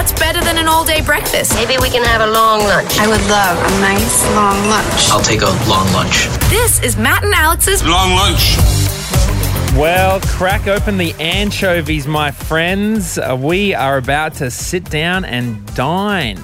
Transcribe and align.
what's 0.00 0.18
better 0.18 0.40
than 0.40 0.56
an 0.56 0.66
all 0.66 0.82
day 0.82 1.02
breakfast? 1.02 1.54
Maybe 1.54 1.76
we 1.76 1.90
can 1.90 2.02
have 2.04 2.22
a 2.22 2.32
long 2.32 2.60
lunch. 2.60 2.98
I 2.98 3.06
would 3.06 3.20
love 3.28 3.58
a 3.58 3.80
nice 3.82 4.24
long 4.34 4.56
lunch. 4.70 5.10
I'll 5.10 5.20
take 5.20 5.42
a 5.42 5.50
long 5.68 5.92
lunch. 5.92 6.26
This 6.48 6.82
is 6.82 6.96
Matt 6.96 7.22
and 7.22 7.34
Alex's 7.34 7.84
Long 7.84 8.12
lunch. 8.12 8.56
Well, 9.78 10.18
crack 10.22 10.66
open 10.68 10.96
the 10.96 11.12
anchovies, 11.20 12.06
my 12.06 12.30
friends. 12.30 13.18
Uh, 13.18 13.36
we 13.38 13.74
are 13.74 13.98
about 13.98 14.32
to 14.36 14.50
sit 14.50 14.84
down 14.84 15.26
and 15.26 15.66
dine. 15.74 16.40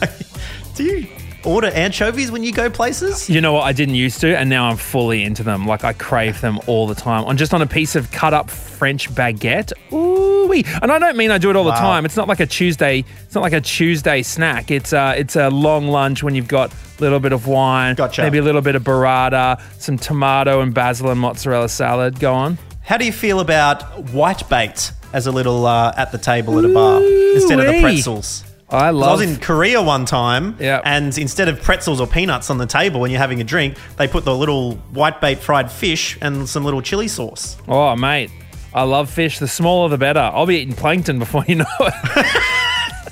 Do 0.74 0.84
you 0.84 1.17
order 1.44 1.68
anchovies 1.68 2.30
when 2.30 2.42
you 2.44 2.52
go 2.52 2.70
places? 2.70 3.28
You 3.28 3.40
know 3.40 3.52
what? 3.52 3.62
I 3.62 3.72
didn't 3.72 3.94
used 3.94 4.20
to, 4.20 4.36
and 4.36 4.48
now 4.50 4.68
I'm 4.68 4.76
fully 4.76 5.22
into 5.24 5.42
them. 5.42 5.66
Like 5.66 5.84
I 5.84 5.92
crave 5.92 6.40
them 6.40 6.58
all 6.66 6.86
the 6.86 6.94
time. 6.94 7.24
On 7.24 7.36
just 7.36 7.54
on 7.54 7.62
a 7.62 7.66
piece 7.66 7.96
of 7.96 8.10
cut 8.10 8.34
up 8.34 8.50
French 8.50 9.10
baguette. 9.10 9.72
Ooh 9.92 10.46
wee! 10.48 10.64
And 10.82 10.90
I 10.90 10.98
don't 10.98 11.16
mean 11.16 11.30
I 11.30 11.38
do 11.38 11.50
it 11.50 11.56
all 11.56 11.64
the 11.64 11.72
time. 11.72 12.04
It's 12.04 12.16
not 12.16 12.28
like 12.28 12.40
a 12.40 12.46
Tuesday. 12.46 13.04
It's 13.24 13.34
not 13.34 13.42
like 13.42 13.52
a 13.52 13.60
Tuesday 13.60 14.22
snack. 14.22 14.70
It's 14.70 14.92
uh, 14.92 15.14
it's 15.16 15.36
a 15.36 15.50
long 15.50 15.88
lunch 15.88 16.22
when 16.22 16.34
you've 16.34 16.48
got 16.48 16.72
a 16.72 17.00
little 17.00 17.20
bit 17.20 17.32
of 17.32 17.46
wine, 17.46 17.94
Gotcha. 17.94 18.22
maybe 18.22 18.38
a 18.38 18.42
little 18.42 18.62
bit 18.62 18.74
of 18.74 18.82
burrata, 18.82 19.60
some 19.80 19.96
tomato 19.98 20.60
and 20.60 20.74
basil 20.74 21.10
and 21.10 21.20
mozzarella 21.20 21.68
salad. 21.68 22.18
Go 22.18 22.34
on. 22.34 22.58
How 22.82 22.96
do 22.96 23.04
you 23.04 23.12
feel 23.12 23.40
about 23.40 23.82
white 24.10 24.48
bait 24.48 24.92
as 25.12 25.26
a 25.26 25.30
little 25.32 25.66
uh, 25.66 25.92
at 25.96 26.10
the 26.10 26.18
table 26.18 26.58
at 26.58 26.64
a 26.64 26.72
bar 26.72 27.02
instead 27.34 27.60
of 27.60 27.66
the 27.66 27.80
pretzels? 27.80 28.44
I 28.70 28.72
'Cause 28.72 28.82
I 28.82 28.90
love. 28.90 29.20
was 29.20 29.28
in 29.28 29.36
Korea 29.38 29.80
one 29.80 30.04
time, 30.04 30.56
Yeah. 30.60 30.82
and 30.84 31.16
instead 31.16 31.48
of 31.48 31.62
pretzels 31.62 32.00
or 32.02 32.06
peanuts 32.06 32.50
on 32.50 32.58
the 32.58 32.66
table 32.66 33.00
when 33.00 33.10
you're 33.10 33.20
having 33.20 33.40
a 33.40 33.44
drink, 33.44 33.76
they 33.96 34.06
put 34.06 34.24
the 34.26 34.34
little 34.34 34.72
white 34.92 35.20
bait 35.22 35.38
fried 35.38 35.70
fish 35.72 36.18
and 36.20 36.46
some 36.48 36.64
little 36.64 36.82
chili 36.82 37.08
sauce. 37.08 37.56
oh, 37.68 37.96
mate. 37.96 38.30
I 38.74 38.82
love 38.82 39.08
fish. 39.08 39.38
The 39.38 39.48
smaller 39.48 39.88
the 39.88 39.96
better. 39.96 40.20
I'll 40.20 40.44
be 40.44 40.58
eating 40.58 40.74
plankton 40.74 41.18
before 41.18 41.44
you 41.48 41.54
know 41.56 41.64
it. 41.80 41.94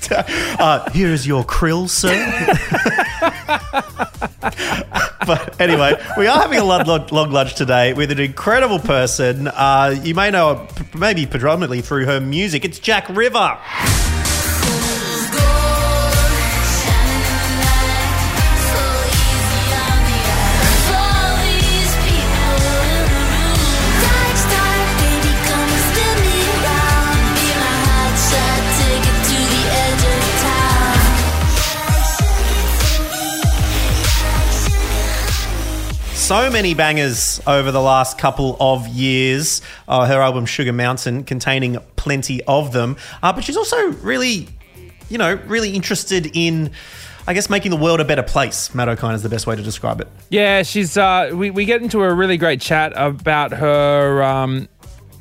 Uh, 0.09 0.89
here 0.91 1.09
is 1.09 1.27
your 1.27 1.43
krill, 1.43 1.89
sir. 1.89 2.15
but 5.25 5.59
anyway, 5.59 5.93
we 6.17 6.27
are 6.27 6.39
having 6.39 6.59
a 6.59 6.63
long, 6.63 6.85
long, 6.85 7.05
long 7.11 7.31
lunch 7.31 7.55
today 7.55 7.91
with 7.93 8.11
an 8.11 8.19
incredible 8.19 8.79
person. 8.79 9.47
Uh, 9.49 9.95
you 10.03 10.15
may 10.15 10.31
know 10.31 10.65
maybe 10.97 11.25
predominantly 11.25 11.81
through 11.81 12.05
her 12.05 12.21
music. 12.21 12.63
It's 12.63 12.79
Jack 12.79 13.09
River. 13.09 13.57
So 36.27 36.51
many 36.51 36.73
bangers 36.73 37.39
over 37.47 37.71
the 37.71 37.79
last 37.79 38.17
couple 38.17 38.57
of 38.59 38.85
years. 38.85 39.61
Uh, 39.87 40.05
her 40.05 40.19
album 40.19 40.45
Sugar 40.45 40.73
Mountain 40.73 41.23
containing 41.23 41.77
plenty 41.95 42.43
of 42.43 42.73
them. 42.73 42.97
Uh, 43.23 43.31
but 43.31 43.45
she's 43.45 43.55
also 43.55 43.93
really, 44.01 44.49
you 45.07 45.17
know, 45.17 45.35
really 45.45 45.69
interested 45.69 46.29
in, 46.33 46.71
I 47.27 47.33
guess, 47.33 47.49
making 47.49 47.71
the 47.71 47.77
world 47.77 48.01
a 48.01 48.03
better 48.03 48.23
place. 48.23 48.75
Matt 48.75 48.89
Okine 48.89 49.13
is 49.13 49.23
the 49.23 49.29
best 49.29 49.47
way 49.47 49.55
to 49.55 49.61
describe 49.61 50.01
it. 50.01 50.09
Yeah, 50.29 50.63
she's. 50.63 50.97
Uh, 50.97 51.31
we 51.33 51.49
we 51.49 51.63
get 51.63 51.81
into 51.81 52.03
a 52.03 52.13
really 52.13 52.35
great 52.35 52.59
chat 52.59 52.91
about 52.97 53.53
her, 53.53 54.21
um, 54.21 54.67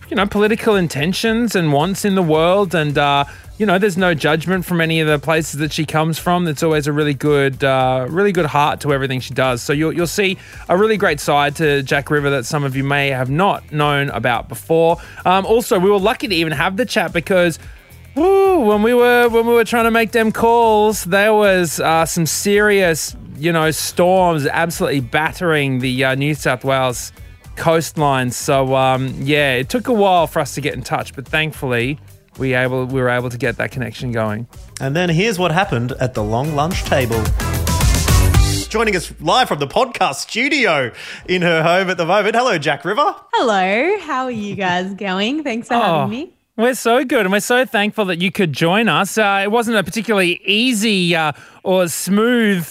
you 0.09 0.17
know, 0.17 0.27
political 0.27 0.77
intentions 0.77 1.57
and 1.57 1.73
wants 1.73 2.05
in 2.05 2.15
the 2.15 2.23
world, 2.23 2.75
and 2.75 2.97
uh, 2.97 3.25
you 3.59 3.67
know, 3.67 3.79
there's 3.79 3.97
no 3.97 4.15
judgment 4.15 4.65
from 4.65 4.81
any 4.81 5.01
of 5.01 5.09
the 5.09 5.19
places 5.19 5.59
that 5.61 5.73
she 5.73 5.87
comes 5.87 6.19
from. 6.19 6.47
It's 6.47 6.63
always 6.63 6.87
a 6.87 6.93
really 6.93 7.15
good, 7.15 7.65
uh, 7.65 8.07
really 8.09 8.33
good 8.33 8.47
heart 8.47 8.81
to 8.81 8.93
everything 8.93 9.21
she 9.21 9.35
does. 9.35 9.63
So 9.63 9.73
you'll 9.73 9.93
you'll 9.93 10.07
see 10.07 10.39
a 10.69 10.77
really 10.77 10.97
great 10.97 11.21
side 11.21 11.57
to 11.57 11.83
Jack 11.83 12.11
River 12.11 12.31
that 12.31 12.47
some 12.47 12.65
of 12.65 12.77
you 12.77 12.85
may 12.85 13.09
have 13.09 13.31
not 13.31 13.73
known 13.73 14.11
about 14.11 14.49
before. 14.49 14.99
Um, 15.25 15.47
also, 15.47 15.79
we 15.79 15.91
were 15.91 15.99
lucky 15.99 16.29
to 16.29 16.35
even 16.35 16.53
have 16.53 16.77
the 16.77 16.87
chat 16.87 17.13
because. 17.13 17.59
Woo, 18.15 18.61
when 18.61 18.83
we 18.83 18.95
were 18.95 19.29
when 19.29 19.47
we 19.47 19.53
were 19.53 19.65
trying 19.65 19.85
to 19.85 19.91
make 19.91 20.13
them 20.13 20.33
calls, 20.33 21.05
there 21.05 21.35
was 21.35 21.81
uh, 21.81 22.07
some 22.07 22.25
serious, 22.25 23.15
you 23.37 23.53
know, 23.53 23.71
storms 23.71 24.47
absolutely 24.47 25.01
battering 25.01 25.81
the 25.81 26.03
uh, 26.03 26.15
New 26.15 26.35
South 26.35 26.65
Wales 26.65 27.13
coastline. 27.57 28.31
So 28.31 28.75
um, 28.77 29.15
yeah, 29.21 29.55
it 29.55 29.69
took 29.69 29.89
a 29.89 29.93
while 29.93 30.27
for 30.27 30.41
us 30.41 30.55
to 30.55 30.61
get 30.61 30.75
in 30.75 30.83
touch, 30.83 31.15
but 31.15 31.27
thankfully 31.27 31.99
we 32.39 32.55
able 32.55 32.85
we 32.87 33.01
were 33.01 33.09
able 33.09 33.31
to 33.31 33.39
get 33.39 33.57
that 33.57 33.71
connection 33.73 34.13
going. 34.13 34.47
And 34.81 34.95
then 34.95 35.09
here's 35.09 35.39
what 35.39 35.53
happened 35.53 35.93
at 35.93 36.15
the 36.15 36.23
long 36.23 36.55
lunch 36.55 36.85
table. 36.85 37.23
Joining 38.69 38.97
us 38.97 39.13
live 39.21 39.49
from 39.49 39.59
the 39.61 39.67
podcast 39.67 40.17
studio 40.17 40.93
in 41.29 41.41
her 41.43 41.63
home 41.63 41.89
at 41.89 41.97
the 41.97 42.05
moment. 42.05 42.35
Hello, 42.37 42.59
Jack 42.59 42.85
River. 42.85 43.15
Hello, 43.33 43.99
how 44.01 44.25
are 44.25 44.31
you 44.31 44.55
guys 44.55 44.93
going? 44.95 45.43
Thanks 45.45 45.69
for 45.69 45.75
Oh. 45.75 45.81
having 45.81 46.11
me. 46.11 46.33
We're 46.59 46.75
so 46.75 47.05
good, 47.05 47.21
and 47.21 47.33
we're 47.33 47.41
so 47.41 47.65
thankful 47.65 48.07
that 48.07 48.21
you 48.21 48.33
could 48.33 48.53
join 48.53 48.89
us. 48.89 49.17
Uh, 49.19 49.41
it 49.45 49.51
wasn't 49.51 49.77
a 49.77 49.85
particularly 49.85 50.41
easy 50.45 51.15
uh, 51.15 51.33
or 51.63 51.87
smooth 51.89 52.67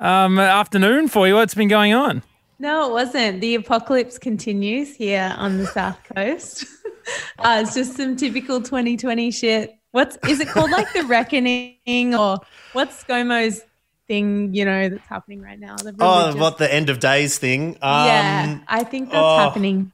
um, 0.00 0.38
afternoon 0.38 1.08
for 1.08 1.26
you. 1.28 1.34
What's 1.34 1.54
been 1.54 1.68
going 1.68 1.92
on? 1.94 2.22
No, 2.58 2.88
it 2.88 2.92
wasn't. 2.92 3.40
The 3.40 3.54
apocalypse 3.56 4.18
continues 4.18 4.94
here 4.94 5.34
on 5.36 5.58
the 5.58 5.66
south 5.66 5.98
coast. 6.14 6.64
uh, 7.38 7.62
it's 7.64 7.74
just 7.74 7.96
some 7.96 8.16
typical 8.16 8.62
2020 8.62 9.30
shit. 9.30 9.76
What's 9.92 10.16
is 10.28 10.40
it 10.40 10.48
called? 10.48 10.70
Like 10.70 10.92
the 10.92 11.04
reckoning, 11.04 12.14
or 12.14 12.38
what's 12.72 13.02
ScoMo's 13.02 13.62
thing? 14.06 14.54
You 14.54 14.64
know 14.64 14.88
that's 14.88 15.06
happening 15.06 15.40
right 15.40 15.58
now. 15.58 15.76
The 15.76 15.94
Oh, 16.00 16.18
religious- 16.20 16.40
what 16.40 16.58
the 16.58 16.72
end 16.72 16.90
of 16.90 16.98
days 17.00 17.38
thing. 17.38 17.76
Um, 17.82 18.06
yeah, 18.06 18.58
I 18.68 18.84
think 18.84 19.10
that's 19.10 19.22
oh. 19.22 19.38
happening. 19.38 19.92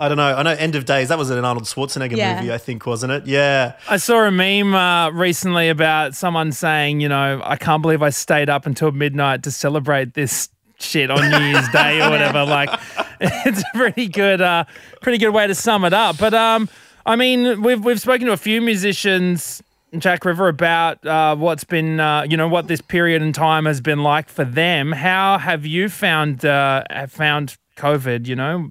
I 0.00 0.06
don't 0.06 0.16
know. 0.16 0.36
I 0.36 0.42
know 0.44 0.52
End 0.52 0.76
of 0.76 0.84
Days. 0.84 1.08
That 1.08 1.18
was 1.18 1.28
an 1.30 1.44
Arnold 1.44 1.64
Schwarzenegger 1.64 2.16
Yeah. 2.16 2.36
movie, 2.36 2.52
I 2.52 2.58
think, 2.58 2.86
wasn't 2.86 3.12
it? 3.12 3.26
Yeah. 3.26 3.72
I 3.88 3.96
saw 3.96 4.22
a 4.22 4.30
meme 4.30 4.72
uh, 4.72 5.10
recently 5.10 5.68
about 5.70 6.14
someone 6.14 6.52
saying, 6.52 7.00
you 7.00 7.08
know, 7.08 7.40
I 7.44 7.56
can't 7.56 7.82
believe 7.82 8.00
I 8.00 8.10
stayed 8.10 8.48
up 8.48 8.64
until 8.64 8.92
midnight 8.92 9.42
to 9.42 9.50
celebrate 9.50 10.14
this 10.14 10.50
shit 10.78 11.10
on 11.10 11.28
New 11.30 11.46
Year's 11.46 11.68
Day 11.68 12.00
or 12.00 12.10
whatever. 12.10 12.44
Like, 12.44 12.70
it's 13.20 13.60
a 13.62 13.76
pretty 13.76 14.08
good, 14.08 14.40
uh, 14.40 14.64
pretty 15.00 15.18
good 15.18 15.30
way 15.30 15.46
to 15.46 15.54
sum 15.54 15.84
it 15.84 15.92
up. 15.92 16.18
But 16.18 16.34
um, 16.34 16.68
I 17.06 17.16
mean, 17.16 17.62
we've 17.62 17.84
we've 17.84 18.00
spoken 18.00 18.26
to 18.26 18.32
a 18.32 18.38
few 18.38 18.60
musicians, 18.60 19.62
Jack 19.96 20.24
River, 20.24 20.48
about 20.48 21.04
uh, 21.06 21.36
what's 21.36 21.64
been, 21.64 22.00
uh, 22.00 22.26
you 22.28 22.36
know, 22.36 22.48
what 22.48 22.68
this 22.68 22.80
period 22.80 23.22
in 23.22 23.32
time 23.32 23.66
has 23.66 23.80
been 23.80 24.02
like 24.02 24.28
for 24.28 24.44
them. 24.44 24.92
How 24.92 25.38
have 25.38 25.66
you 25.66 25.88
found 25.88 26.44
uh, 26.44 26.84
found 27.08 27.56
COVID? 27.76 28.26
You 28.26 28.36
know, 28.36 28.70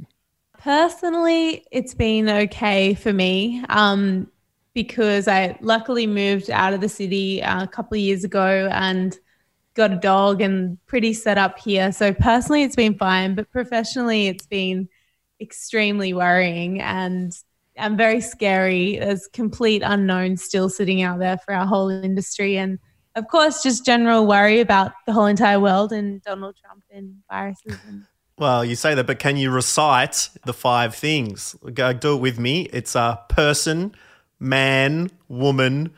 Personally, 0.68 1.66
it's 1.72 1.94
been 1.94 2.30
okay 2.30 2.94
for 2.94 3.14
me 3.14 3.64
um, 3.70 4.30
because 4.74 5.28
I 5.28 5.58
luckily 5.62 6.08
moved 6.08 6.50
out 6.50 6.74
of 6.74 6.82
the 6.82 6.90
city 6.90 7.42
uh, 7.42 7.64
a 7.64 7.68
couple 7.68 7.96
of 7.96 8.02
years 8.02 8.26
ago 8.26 8.68
and 8.72 9.18
got 9.78 9.94
a 9.94 9.96
dog 9.96 10.42
and 10.42 10.78
pretty 10.88 11.14
set 11.14 11.38
up 11.38 11.58
here. 11.60 11.94
So 11.94 12.14
personally, 12.14 12.64
it's 12.64 12.76
been 12.76 12.98
fine, 12.98 13.36
but 13.36 13.50
professionally, 13.52 14.28
it's 14.28 14.46
been 14.46 14.90
extremely 15.40 16.14
worrying 16.14 16.82
and 16.82 17.32
and 17.76 17.96
very 17.96 18.20
scary. 18.20 18.98
There's 18.98 19.28
complete 19.28 19.84
unknowns 19.86 20.44
still 20.44 20.68
sitting 20.68 21.04
out 21.04 21.20
there 21.20 21.38
for 21.38 21.54
our 21.54 21.68
whole 21.68 21.90
industry, 21.90 22.58
and 22.58 22.80
of 23.16 23.28
course, 23.28 23.64
just 23.64 23.86
general 23.86 24.26
worry 24.26 24.60
about 24.60 24.94
the 25.06 25.14
whole 25.14 25.28
entire 25.28 25.60
world 25.60 25.94
and 25.94 26.22
Donald 26.24 26.56
Trump 26.64 26.84
and 26.92 27.16
viruses 27.30 27.78
and 27.88 28.04
Well, 28.38 28.66
you 28.66 28.76
say 28.76 28.96
that, 28.96 29.08
but 29.08 29.20
can 29.20 29.38
you 29.38 29.52
recite 29.52 30.30
the 30.46 30.54
five 30.54 30.96
things? 30.96 31.56
Go 31.74 31.94
do 31.94 32.16
it 32.16 32.22
with 32.22 32.40
me. 32.40 32.64
It's 32.74 32.96
a 32.96 33.20
person, 33.30 33.96
man, 34.40 35.10
woman, 35.28 35.94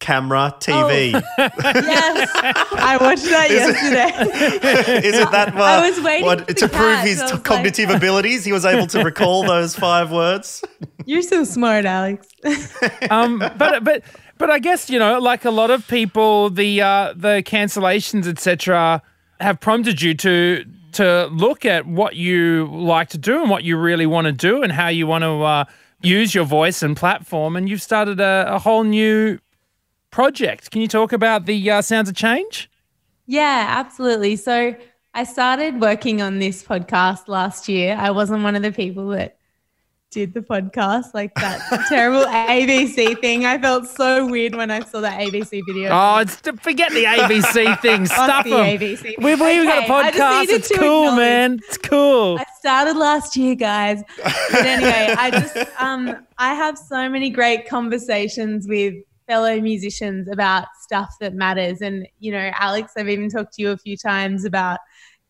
camera, 0.00 0.54
TV. 0.58 1.12
yes, 1.38 2.28
I 2.72 2.98
watched 3.00 3.24
that 3.24 3.50
yesterday. 3.50 5.06
Is 5.08 5.18
it 5.18 5.30
that? 5.30 5.54
Uh, 5.54 5.62
I 5.62 5.88
was 5.88 6.00
waiting 6.00 6.24
what- 6.26 6.48
for 6.48 6.54
to 6.54 6.66
the 6.66 6.74
prove 6.76 6.98
his 7.00 7.18
so 7.18 7.22
I 7.22 7.24
was 7.26 7.32
like- 7.34 7.44
cognitive 7.44 7.90
abilities. 7.90 8.44
He 8.44 8.52
was 8.52 8.64
able 8.64 8.86
to 8.88 9.04
recall 9.04 9.44
those 9.44 9.76
five 9.76 10.10
words. 10.10 10.64
You're 11.06 11.22
so 11.22 11.44
smart, 11.44 11.84
Alex. 11.84 12.26
um, 13.10 13.38
but 13.56 13.84
but 13.84 14.02
but 14.38 14.50
I 14.50 14.58
guess 14.58 14.90
you 14.90 14.98
know, 14.98 15.18
like 15.18 15.44
a 15.44 15.50
lot 15.50 15.70
of 15.70 15.86
people, 15.86 16.50
the 16.50 16.80
uh, 16.82 17.12
the 17.14 17.42
cancellations, 17.46 18.26
etc., 18.26 19.02
have 19.40 19.60
prompted 19.60 20.02
you 20.02 20.14
to 20.14 20.64
to 20.92 21.26
look 21.26 21.64
at 21.64 21.86
what 21.86 22.16
you 22.16 22.68
like 22.72 23.10
to 23.10 23.18
do 23.18 23.40
and 23.40 23.48
what 23.50 23.62
you 23.62 23.76
really 23.76 24.06
want 24.06 24.24
to 24.26 24.32
do 24.32 24.62
and 24.62 24.72
how 24.72 24.88
you 24.88 25.06
want 25.06 25.22
to 25.22 25.42
uh, 25.42 25.64
use 26.02 26.34
your 26.34 26.44
voice 26.44 26.82
and 26.82 26.96
platform. 26.96 27.54
And 27.56 27.68
you've 27.68 27.82
started 27.82 28.18
a, 28.20 28.46
a 28.48 28.58
whole 28.58 28.82
new 28.82 29.38
project. 30.10 30.70
Can 30.70 30.80
you 30.80 30.88
talk 30.88 31.12
about 31.12 31.46
the 31.46 31.70
uh, 31.70 31.82
Sounds 31.82 32.08
of 32.08 32.14
Change? 32.16 32.70
Yeah, 33.26 33.66
absolutely. 33.68 34.36
So 34.36 34.74
I 35.14 35.24
started 35.24 35.80
working 35.80 36.20
on 36.22 36.38
this 36.38 36.62
podcast 36.62 37.28
last 37.28 37.68
year. 37.68 37.96
I 37.98 38.10
wasn't 38.10 38.42
one 38.42 38.56
of 38.56 38.62
the 38.62 38.72
people 38.72 39.08
that 39.10 39.36
did 40.10 40.34
the 40.34 40.40
podcast, 40.40 41.14
like 41.14 41.32
that 41.36 41.60
terrible 41.88 42.24
ABC 42.24 43.20
thing. 43.20 43.44
I 43.44 43.58
felt 43.58 43.86
so 43.86 44.26
weird 44.26 44.56
when 44.56 44.70
I 44.70 44.80
saw 44.80 45.00
that 45.00 45.20
ABC 45.20 45.60
video. 45.66 45.90
Oh, 45.92 46.18
it's, 46.18 46.36
forget 46.60 46.90
the 46.90 47.04
ABC 47.04 47.80
thing. 47.82 48.06
Stuff 48.06 48.44
the 48.44 48.50
them. 48.50 48.66
ABC. 48.66 49.04
We've, 49.18 49.40
we've 49.40 49.64
got 49.64 49.88
a 49.88 50.08
Okay, 50.08 50.10
podcast. 50.10 50.46
It's 50.48 50.76
cool, 50.76 51.12
man. 51.12 51.60
It's 51.68 51.78
cool. 51.78 52.38
I 52.38 52.44
started 52.58 52.96
last 52.96 53.36
year, 53.36 53.54
guys. 53.54 54.02
But 54.24 54.66
anyway, 54.66 55.14
I 55.16 55.30
just 55.30 55.56
um 55.78 56.26
I 56.38 56.54
have 56.54 56.76
so 56.76 57.08
many 57.08 57.30
great 57.30 57.68
conversations 57.68 58.66
with 58.66 58.94
fellow 59.30 59.60
musicians 59.60 60.28
about 60.28 60.66
stuff 60.80 61.14
that 61.20 61.34
matters. 61.34 61.80
And 61.80 62.08
you 62.18 62.32
know, 62.32 62.50
Alex, 62.58 62.94
I've 62.96 63.08
even 63.08 63.30
talked 63.30 63.54
to 63.54 63.62
you 63.62 63.70
a 63.70 63.76
few 63.76 63.96
times 63.96 64.44
about 64.44 64.80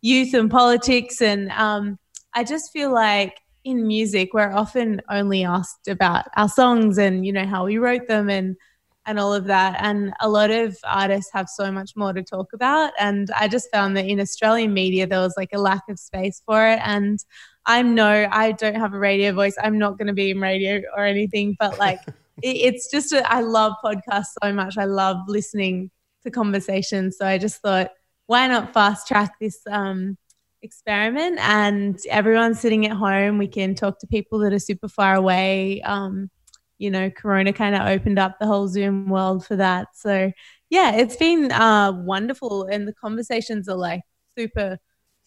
youth 0.00 0.32
and 0.32 0.50
politics. 0.50 1.20
And 1.20 1.50
um, 1.50 1.98
I 2.32 2.44
just 2.44 2.72
feel 2.72 2.94
like 2.94 3.36
in 3.64 3.86
music, 3.86 4.32
we're 4.32 4.52
often 4.52 5.02
only 5.10 5.44
asked 5.44 5.86
about 5.86 6.24
our 6.34 6.48
songs 6.48 6.96
and 6.96 7.26
you 7.26 7.32
know 7.32 7.44
how 7.44 7.66
we 7.66 7.76
wrote 7.76 8.08
them 8.08 8.30
and 8.30 8.56
and 9.04 9.18
all 9.18 9.34
of 9.34 9.44
that. 9.46 9.76
And 9.82 10.14
a 10.20 10.30
lot 10.30 10.50
of 10.50 10.78
artists 10.84 11.30
have 11.34 11.48
so 11.48 11.70
much 11.70 11.92
more 11.94 12.14
to 12.14 12.22
talk 12.22 12.54
about. 12.54 12.92
And 12.98 13.30
I 13.38 13.48
just 13.48 13.70
found 13.70 13.96
that 13.98 14.06
in 14.06 14.18
Australian 14.18 14.72
media, 14.72 15.06
there 15.06 15.20
was 15.20 15.34
like 15.36 15.50
a 15.52 15.60
lack 15.60 15.82
of 15.90 15.98
space 15.98 16.42
for 16.46 16.66
it. 16.66 16.80
And 16.82 17.22
I'm 17.66 17.94
no, 17.94 18.26
I 18.30 18.52
don't 18.52 18.76
have 18.76 18.94
a 18.94 18.98
radio 18.98 19.32
voice. 19.32 19.56
I'm 19.62 19.78
not 19.78 19.98
going 19.98 20.06
to 20.08 20.14
be 20.14 20.30
in 20.30 20.40
radio 20.40 20.80
or 20.96 21.04
anything, 21.04 21.56
but 21.58 21.78
like, 21.78 22.00
it's 22.42 22.90
just, 22.90 23.12
a, 23.12 23.30
I 23.30 23.40
love 23.40 23.74
podcasts 23.84 24.34
so 24.42 24.52
much. 24.52 24.78
I 24.78 24.84
love 24.84 25.18
listening 25.26 25.90
to 26.24 26.30
conversations. 26.30 27.16
So 27.18 27.26
I 27.26 27.38
just 27.38 27.60
thought, 27.60 27.90
why 28.26 28.46
not 28.46 28.72
fast 28.72 29.08
track 29.08 29.34
this 29.40 29.60
um, 29.70 30.16
experiment? 30.62 31.38
And 31.40 31.98
everyone's 32.08 32.60
sitting 32.60 32.86
at 32.86 32.96
home. 32.96 33.38
We 33.38 33.48
can 33.48 33.74
talk 33.74 33.98
to 34.00 34.06
people 34.06 34.38
that 34.40 34.52
are 34.52 34.58
super 34.58 34.88
far 34.88 35.14
away. 35.14 35.82
Um, 35.82 36.30
you 36.78 36.90
know, 36.90 37.10
Corona 37.10 37.52
kind 37.52 37.74
of 37.74 37.82
opened 37.82 38.18
up 38.18 38.38
the 38.38 38.46
whole 38.46 38.68
Zoom 38.68 39.08
world 39.08 39.44
for 39.44 39.56
that. 39.56 39.88
So, 39.94 40.32
yeah, 40.70 40.96
it's 40.96 41.16
been 41.16 41.52
uh, 41.52 41.92
wonderful. 41.92 42.64
And 42.64 42.86
the 42.88 42.94
conversations 42.94 43.68
are 43.68 43.76
like 43.76 44.02
super 44.38 44.78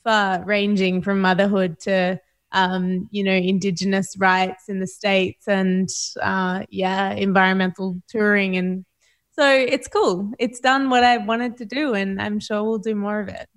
far 0.03 0.43
ranging 0.45 1.01
from 1.01 1.21
motherhood 1.21 1.79
to, 1.81 2.19
um, 2.53 3.09
you 3.11 3.23
know, 3.23 3.33
Indigenous 3.33 4.15
rights 4.17 4.69
in 4.69 4.79
the 4.79 4.87
States 4.87 5.47
and, 5.47 5.89
uh, 6.21 6.63
yeah, 6.69 7.11
environmental 7.11 7.99
touring. 8.07 8.55
And 8.55 8.85
so 9.31 9.49
it's 9.49 9.87
cool. 9.87 10.31
It's 10.37 10.59
done 10.59 10.89
what 10.91 11.03
I 11.03 11.17
wanted 11.17 11.57
to 11.57 11.65
do, 11.65 11.95
and 11.95 12.21
I'm 12.21 12.39
sure 12.39 12.63
we'll 12.63 12.77
do 12.77 12.93
more 12.95 13.19
of 13.19 13.29
it. 13.29 13.49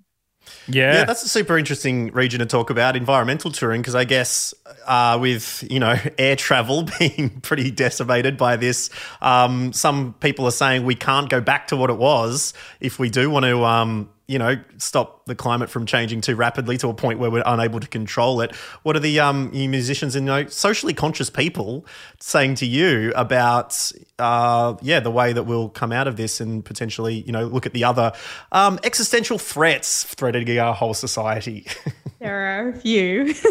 yeah. 0.67 0.93
Yeah, 0.93 1.05
that's 1.05 1.21
a 1.23 1.29
super 1.29 1.57
interesting 1.57 2.11
region 2.13 2.39
to 2.39 2.47
talk 2.47 2.71
about, 2.71 2.95
environmental 2.95 3.51
touring, 3.51 3.81
because 3.81 3.93
I 3.93 4.03
guess 4.03 4.55
uh, 4.87 5.19
with 5.21 5.63
you 5.69 5.79
know 5.79 5.95
air 6.17 6.35
travel 6.35 6.83
being 6.99 7.41
pretty 7.41 7.69
decimated 7.69 8.37
by 8.37 8.55
this, 8.55 8.89
um, 9.21 9.71
some 9.71 10.15
people 10.19 10.47
are 10.47 10.51
saying 10.51 10.83
we 10.83 10.95
can't 10.95 11.29
go 11.29 11.41
back 11.41 11.67
to 11.67 11.77
what 11.77 11.91
it 11.91 11.97
was 11.97 12.55
if 12.79 12.97
we 12.97 13.11
do 13.11 13.29
want 13.29 13.45
to. 13.45 13.63
Um, 13.63 14.09
you 14.27 14.37
know, 14.37 14.57
stop 14.77 15.25
the 15.25 15.35
climate 15.35 15.69
from 15.69 15.85
changing 15.85 16.19
too 16.19 16.35
rapidly 16.35 16.77
to 16.77 16.89
a 16.89 16.93
point 16.93 17.17
where 17.17 17.31
we're 17.31 17.43
unable 17.45 17.79
to 17.79 17.87
control 17.87 18.41
it. 18.41 18.53
What 18.83 18.97
are 18.97 18.99
the 18.99 19.19
um, 19.21 19.51
musicians 19.51 20.15
and 20.15 20.25
you 20.25 20.31
know, 20.31 20.47
socially 20.47 20.93
conscious 20.93 21.29
people 21.29 21.85
saying 22.19 22.55
to 22.55 22.65
you 22.65 23.13
about, 23.15 23.91
uh, 24.19 24.75
yeah, 24.81 24.99
the 24.99 25.11
way 25.11 25.31
that 25.31 25.43
we'll 25.43 25.69
come 25.69 25.93
out 25.93 26.07
of 26.07 26.17
this 26.17 26.41
and 26.41 26.63
potentially, 26.63 27.23
you 27.25 27.31
know, 27.31 27.45
look 27.45 27.65
at 27.65 27.71
the 27.71 27.85
other 27.85 28.11
um, 28.51 28.79
existential 28.83 29.37
threats 29.37 30.03
threatening 30.03 30.59
our 30.59 30.73
whole 30.73 30.93
society? 30.93 31.65
There 32.19 32.35
are 32.35 32.69
a 32.69 32.73
few. 32.73 33.35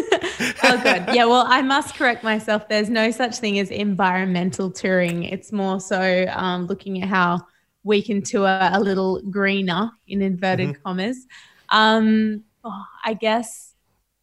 oh, 0.63 0.81
good. 0.83 1.15
Yeah, 1.15 1.23
well, 1.23 1.45
I 1.47 1.61
must 1.61 1.95
correct 1.95 2.21
myself. 2.21 2.67
There's 2.67 2.89
no 2.89 3.11
such 3.11 3.37
thing 3.37 3.59
as 3.59 3.71
environmental 3.71 4.71
touring. 4.71 5.23
It's 5.23 5.53
more 5.53 5.79
so 5.79 6.25
um, 6.29 6.67
looking 6.67 7.01
at 7.01 7.07
how 7.07 7.47
we 7.87 8.01
can 8.01 8.21
tour 8.21 8.59
a 8.61 8.79
little 8.79 9.21
greener, 9.21 9.89
in 10.07 10.21
inverted 10.21 10.83
commas. 10.83 11.25
Um, 11.69 12.43
oh, 12.63 12.83
I 13.05 13.13
guess 13.13 13.73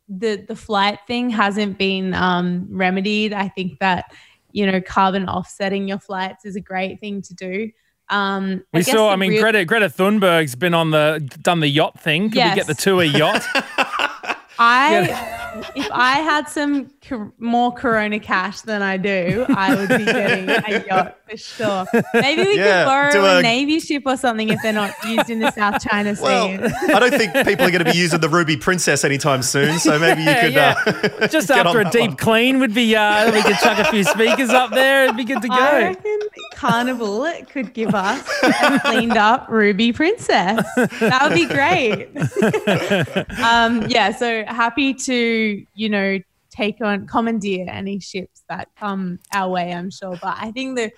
the 0.08 0.37
the 0.37 0.55
flight 0.55 0.99
thing 1.06 1.31
hasn't 1.31 1.78
been 1.78 2.12
um, 2.14 2.69
remedied. 2.70 3.32
I 3.32 3.49
think 3.49 3.78
that 3.81 4.12
you 4.52 4.70
know 4.70 4.81
carbon 4.81 5.28
offsetting 5.28 5.88
your 5.88 5.99
flights 5.99 6.44
is 6.44 6.56
a 6.56 6.61
great 6.61 7.00
thing 7.00 7.22
to 7.22 7.34
do. 7.34 7.70
Um, 8.11 8.62
we 8.72 8.81
guess 8.81 8.94
saw. 8.94 9.11
I 9.11 9.16
mean, 9.16 9.31
real- 9.31 9.40
Greta 9.40 9.64
Greta 9.64 9.88
Thunberg's 9.88 10.55
been 10.55 10.75
on 10.75 10.90
the 10.90 11.26
done 11.40 11.61
the 11.61 11.69
yacht 11.69 11.99
thing. 11.99 12.31
Could 12.31 12.44
we 12.44 12.55
get 12.55 12.66
the 12.66 12.75
tour 12.75 13.02
yacht? 13.02 13.43
I, 14.58 15.40
if 15.76 15.88
I 15.92 16.12
had 16.20 16.48
some 16.48 16.90
cor- 17.08 17.32
more 17.38 17.72
Corona 17.72 18.18
cash 18.18 18.60
than 18.62 18.82
I 18.82 18.96
do, 18.96 19.46
I 19.48 19.74
would 19.74 19.88
be 19.88 20.04
getting 20.04 20.48
a 20.50 20.84
yacht 20.86 21.18
for 21.28 21.36
sure. 21.36 21.86
Maybe 22.14 22.42
we 22.42 22.56
Yeah, 22.58 22.84
could 22.84 22.88
borrow 22.88 23.24
a, 23.26 23.38
a- 23.38 23.42
navy 23.42 23.80
ship 23.80 24.02
or 24.06 24.16
something 24.16 24.48
if 24.48 24.60
they're 24.62 24.72
not 24.72 24.92
used 25.06 25.30
in 25.30 25.40
the 25.40 25.50
South 25.52 25.82
China 25.88 26.14
Sea. 26.16 26.22
well, 26.22 26.70
I 26.94 26.98
don't 27.00 27.10
think 27.18 27.32
people 27.46 27.66
are 27.66 27.70
going 27.70 27.84
to 27.84 27.90
be 27.92 27.96
using 27.98 28.20
the 28.20 28.28
Ruby 28.28 28.56
Princess 28.56 29.04
anytime 29.04 29.42
soon, 29.42 29.78
so 29.78 29.98
maybe 29.98 30.22
you 30.22 30.34
could. 30.34 30.52
yeah. 30.52 30.74
Uh, 30.86 31.26
Just 31.28 31.48
get 31.48 31.66
after 31.66 31.80
on 31.80 31.86
a 31.86 31.90
that 31.90 31.92
deep 31.92 32.08
one. 32.10 32.16
clean 32.16 32.58
would 32.60 32.74
be. 32.74 32.94
Uh, 32.96 33.32
we 33.32 33.42
could 33.42 33.56
chuck 33.56 33.78
a 33.78 33.90
few 33.90 34.04
speakers 34.04 34.50
up 34.50 34.70
there. 34.70 35.04
It'd 35.04 35.16
be 35.16 35.24
good 35.24 35.42
to 35.42 35.48
I 35.52 35.56
go. 35.70 35.78
reckon 35.88 36.18
Carnival 36.54 37.30
could 37.50 37.72
give 37.74 37.94
us 37.94 38.26
a 38.42 38.80
cleaned 38.80 39.16
up 39.16 39.46
Ruby 39.48 39.92
Princess. 39.92 40.64
That 41.00 41.20
would 41.22 41.34
be 41.34 41.46
great. 41.46 42.08
um, 43.44 43.88
yeah, 43.88 44.12
so 44.16 44.44
happy 44.46 44.94
to, 44.94 45.44
you 45.75 45.88
know, 45.88 46.19
take 46.50 46.81
on 46.81 47.06
commandeer 47.06 47.67
any 47.69 47.99
ships 47.99 48.44
that 48.49 48.69
come 48.76 49.19
our 49.32 49.50
way, 49.50 49.73
I'm 49.73 49.91
sure. 49.91 50.17
But 50.23 50.37
I 50.41 50.50
think 50.52 50.76
the, 50.76 50.93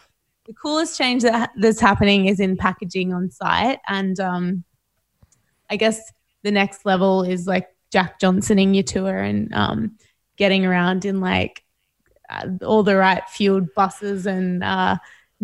the 0.46 0.52
coolest 0.52 0.98
change 0.98 1.22
that 1.22 1.50
that's 1.56 1.80
happening 1.80 2.26
is 2.26 2.40
in 2.40 2.56
packaging 2.56 3.12
on 3.12 3.30
site. 3.30 3.78
And 3.88 4.18
um, 4.20 4.64
I 5.70 5.76
guess 5.76 6.12
the 6.42 6.50
next 6.50 6.84
level 6.84 7.22
is 7.22 7.46
like 7.46 7.68
Jack 7.90 8.20
Johnsoning 8.20 8.74
your 8.74 8.84
tour 8.84 9.18
and 9.18 9.52
um, 9.54 9.96
getting 10.36 10.66
around 10.66 11.04
in 11.04 11.20
like 11.20 11.62
uh, 12.28 12.48
all 12.64 12.82
the 12.82 12.96
right 12.96 13.22
fueled 13.28 13.72
buses 13.74 14.26
and 14.26 14.62
uh, 14.62 14.96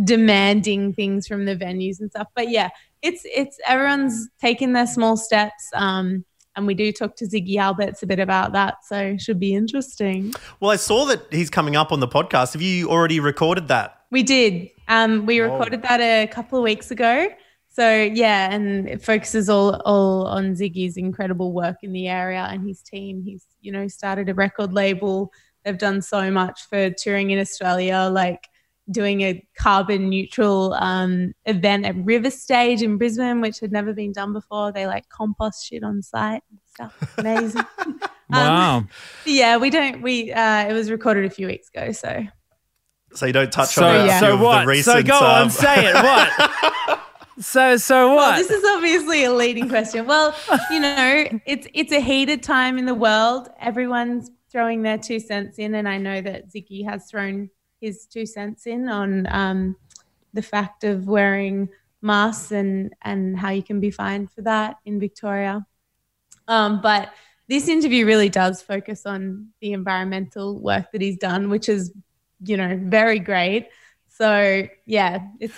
demanding 0.05 0.93
things 0.93 1.27
from 1.27 1.45
the 1.45 1.57
venues 1.57 2.01
and 2.01 2.11
stuff. 2.11 2.29
But 2.35 2.51
yeah, 2.51 2.71
it's 3.03 3.23
it's 3.25 3.59
everyone's 3.67 4.29
taking 4.41 4.73
their 4.73 4.87
small 4.87 5.17
steps. 5.17 5.71
Um, 5.75 6.25
and 6.57 6.67
we 6.67 6.75
do 6.75 6.93
talk 6.93 7.17
to 7.17 7.25
Ziggy 7.25 7.57
Alberts 7.57 8.03
a 8.03 8.07
bit 8.07 8.19
about 8.19 8.53
that, 8.53 8.85
so 8.85 9.17
should 9.17 9.41
be 9.41 9.55
interesting. 9.55 10.35
Well, 10.61 10.71
I 10.71 10.77
saw 10.77 11.05
that 11.07 11.33
he's 11.33 11.51
coming 11.51 11.77
up 11.77 11.93
on 11.93 12.01
the 12.01 12.09
podcast. 12.09 12.53
Have 12.53 12.63
you 12.63 12.89
already 12.89 13.21
recorded 13.21 13.69
that? 13.69 14.03
We 14.11 14.23
did. 14.23 14.71
Um, 14.89 15.25
we 15.25 15.41
recorded 15.41 15.83
that 15.83 16.01
a 16.01 16.27
couple 16.27 16.59
of 16.59 16.65
weeks 16.65 16.91
ago. 16.91 17.29
So 17.71 17.91
yeah, 17.91 18.53
and 18.53 18.87
it 18.87 19.03
focuses 19.03 19.49
all 19.49 19.81
all 19.87 20.27
on 20.27 20.53
Ziggy's 20.53 20.99
incredible 20.99 21.53
work 21.53 21.77
in 21.83 21.93
the 21.93 22.07
area 22.09 22.47
and 22.51 22.67
his 22.69 22.83
team. 22.83 23.23
He's 23.25 23.47
you 23.63 23.73
know 23.73 23.89
started 23.89 24.29
a 24.29 24.35
record 24.35 24.75
label. 24.75 25.33
They've 25.65 25.79
done 25.79 26.03
so 26.03 26.31
much 26.31 26.69
for 26.69 26.91
touring 26.91 27.31
in 27.31 27.39
Australia, 27.39 28.11
like 28.13 28.49
doing 28.91 29.21
a 29.23 29.47
carbon 29.59 30.09
neutral 30.09 30.75
um, 30.75 31.33
event 31.47 31.87
at 31.87 31.95
Riverstage 31.97 32.83
in 32.83 32.99
Brisbane, 32.99 33.41
which 33.41 33.61
had 33.61 33.73
never 33.73 33.93
been 33.93 34.13
done 34.13 34.33
before. 34.33 34.73
They 34.73 34.87
like 34.87 35.09
compost 35.09 35.67
shit 35.67 35.85
on 35.85 36.03
site 36.03 36.43
and 36.51 36.59
stuff. 36.67 37.15
Amazing. 37.19 37.63
Wow. 38.31 38.85
yeah, 39.25 39.57
we 39.57 39.71
don't. 39.71 40.03
We 40.03 40.33
uh, 40.33 40.69
it 40.69 40.73
was 40.73 40.91
recorded 40.91 41.25
a 41.25 41.31
few 41.31 41.47
weeks 41.47 41.69
ago, 41.69 41.93
so 41.93 42.25
So 43.15 43.27
you 43.27 43.33
don't 43.33 43.53
touch 43.53 43.71
so 43.71 43.87
on 43.87 44.07
yeah. 44.07 44.21
so 44.21 44.37
what? 44.37 44.63
the 44.63 44.67
recent. 44.67 44.97
so 44.97 45.03
go 45.03 45.19
um, 45.19 45.43
on, 45.43 45.51
say 45.51 45.87
it. 45.87 45.95
What? 45.95 47.01
so 47.41 47.77
so 47.77 48.15
Well, 48.15 48.31
what? 48.31 48.37
this 48.37 48.51
is 48.51 48.65
obviously 48.65 49.25
a 49.25 49.33
leading 49.33 49.69
question. 49.69 50.07
Well, 50.07 50.35
you 50.71 50.81
know, 50.81 51.41
it's 51.47 51.67
it's 51.75 51.93
a 51.93 52.01
heated 52.01 52.43
time 52.43 52.79
in 52.79 52.87
the 52.87 52.95
world. 52.95 53.49
Everyone's 53.61 54.31
throwing 54.51 54.83
their 54.83 54.99
two 54.99 55.21
cents 55.21 55.59
in, 55.59 55.75
and 55.75 55.89
I 55.89 55.99
know 55.99 56.21
that 56.21 56.51
Ziggy 56.51 56.85
has 56.87 57.07
thrown 57.07 57.51
his 57.83 58.07
two 58.07 58.25
cents 58.25 58.67
in 58.67 58.89
on 58.89 59.27
um, 59.31 59.77
the 60.33 60.41
fact 60.41 60.85
of 60.85 61.07
wearing 61.07 61.69
masks 62.01 62.53
and 62.53 62.95
and 63.03 63.39
how 63.39 63.51
you 63.51 63.63
can 63.63 63.81
be 63.81 63.91
fined 63.91 64.31
for 64.31 64.43
that 64.43 64.77
in 64.87 64.99
Victoria. 64.99 65.67
Um, 66.49 66.81
but 66.81 67.13
this 67.49 67.69
interview 67.69 68.07
really 68.07 68.29
does 68.29 68.63
focus 68.63 69.05
on 69.05 69.49
the 69.61 69.73
environmental 69.73 70.59
work 70.59 70.91
that 70.93 71.03
he's 71.03 71.19
done, 71.19 71.51
which 71.51 71.69
is, 71.69 71.93
you 72.45 72.57
know, 72.57 72.81
very 72.85 73.19
great. 73.19 73.69
So 74.09 74.67
yeah, 74.87 75.19
it's 75.41 75.55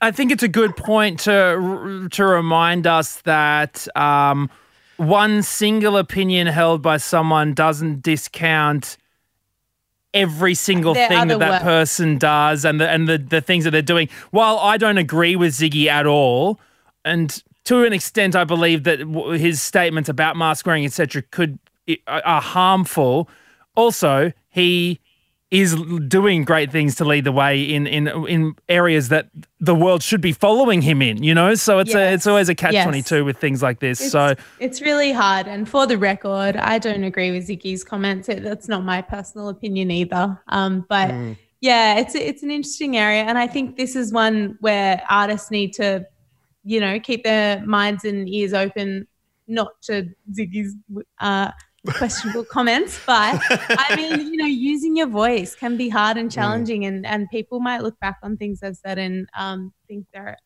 I 0.00 0.10
think 0.10 0.32
it's 0.32 0.42
a 0.42 0.48
good 0.48 0.76
point 0.76 1.20
to 1.20 2.08
to 2.10 2.24
remind 2.24 2.86
us 2.86 3.20
that 3.22 3.86
um, 3.96 4.50
one 4.96 5.42
single 5.42 5.96
opinion 5.96 6.46
held 6.46 6.82
by 6.82 6.96
someone 6.96 7.54
doesn't 7.54 8.02
discount 8.02 8.96
every 10.12 10.54
single 10.54 10.94
Their 10.94 11.08
thing 11.08 11.28
that 11.28 11.38
that 11.38 11.50
work. 11.50 11.62
person 11.62 12.18
does 12.18 12.64
and 12.64 12.80
the 12.80 12.88
and 12.88 13.08
the, 13.08 13.18
the 13.18 13.40
things 13.40 13.64
that 13.64 13.70
they're 13.70 13.82
doing. 13.82 14.08
While 14.30 14.58
I 14.58 14.76
don't 14.76 14.98
agree 14.98 15.36
with 15.36 15.52
Ziggy 15.52 15.86
at 15.86 16.06
all, 16.06 16.60
and 17.04 17.42
to 17.64 17.84
an 17.84 17.92
extent, 17.92 18.34
I 18.34 18.44
believe 18.44 18.84
that 18.84 19.00
his 19.38 19.60
statements 19.62 20.08
about 20.08 20.36
mask 20.36 20.66
wearing, 20.66 20.84
etc., 20.84 21.22
could 21.30 21.58
are 22.06 22.40
harmful. 22.40 23.28
Also, 23.76 24.32
he 24.48 25.00
is 25.50 25.74
doing 26.06 26.44
great 26.44 26.70
things 26.70 26.94
to 26.94 27.04
lead 27.04 27.24
the 27.24 27.32
way 27.32 27.60
in 27.62 27.86
in 27.86 28.06
in 28.26 28.54
areas 28.68 29.08
that 29.08 29.28
the 29.58 29.74
world 29.74 30.02
should 30.02 30.20
be 30.20 30.32
following 30.32 30.80
him 30.80 31.02
in. 31.02 31.22
You 31.22 31.34
know, 31.34 31.54
so 31.54 31.80
it's 31.80 31.94
a 31.94 32.12
it's 32.12 32.26
always 32.26 32.48
a 32.48 32.54
catch 32.54 32.72
Yes. 32.72 32.84
twenty 32.84 33.02
two 33.02 33.24
with 33.24 33.38
things 33.38 33.62
like 33.62 33.80
this. 33.80 34.00
It's, 34.00 34.12
so 34.12 34.34
it's 34.60 34.80
really 34.80 35.12
hard. 35.12 35.48
And 35.48 35.68
for 35.68 35.86
the 35.86 35.98
record, 35.98 36.56
I 36.56 36.78
don't 36.78 37.02
agree 37.02 37.32
with 37.32 37.48
Ziggy's 37.48 37.82
comments. 37.82 38.28
It, 38.28 38.44
that's 38.44 38.68
not 38.68 38.84
my 38.84 39.02
personal 39.02 39.48
opinion 39.48 39.90
either. 39.90 40.40
Um, 40.48 40.86
but 40.88 41.12
yeah, 41.60 41.98
it's 41.98 42.14
it's 42.14 42.42
an 42.42 42.50
interesting 42.50 42.96
area, 42.96 43.22
and 43.24 43.36
I 43.36 43.46
think 43.46 43.76
this 43.76 43.96
is 43.96 44.12
one 44.12 44.56
where 44.60 45.02
artists 45.10 45.50
need 45.50 45.72
to, 45.74 46.06
you 46.64 46.80
know, 46.80 47.00
keep 47.00 47.24
their 47.24 47.64
minds 47.66 48.04
and 48.04 48.28
ears 48.28 48.54
open, 48.54 49.06
not 49.48 49.72
to 49.82 50.08
Ziggy's 50.32 50.76
uh, 51.18 51.50
questionable 51.86 52.44
comments, 52.44 53.00
but 53.06 53.40
I 53.50 53.94
mean, 53.96 54.32
you 54.32 54.36
know, 54.36 54.46
using 54.46 54.96
your 54.96 55.06
voice 55.06 55.54
can 55.54 55.76
be 55.76 55.88
hard 55.88 56.16
and 56.16 56.30
challenging, 56.30 56.84
and 56.84 57.06
and 57.06 57.28
people 57.30 57.60
might 57.60 57.82
look 57.82 57.98
back 58.00 58.18
on 58.22 58.36
things 58.36 58.62
I've 58.62 58.76
said 58.76 58.98
and 58.98 59.28
um, 59.36 59.72
think 59.88 60.06
they're 60.12 60.36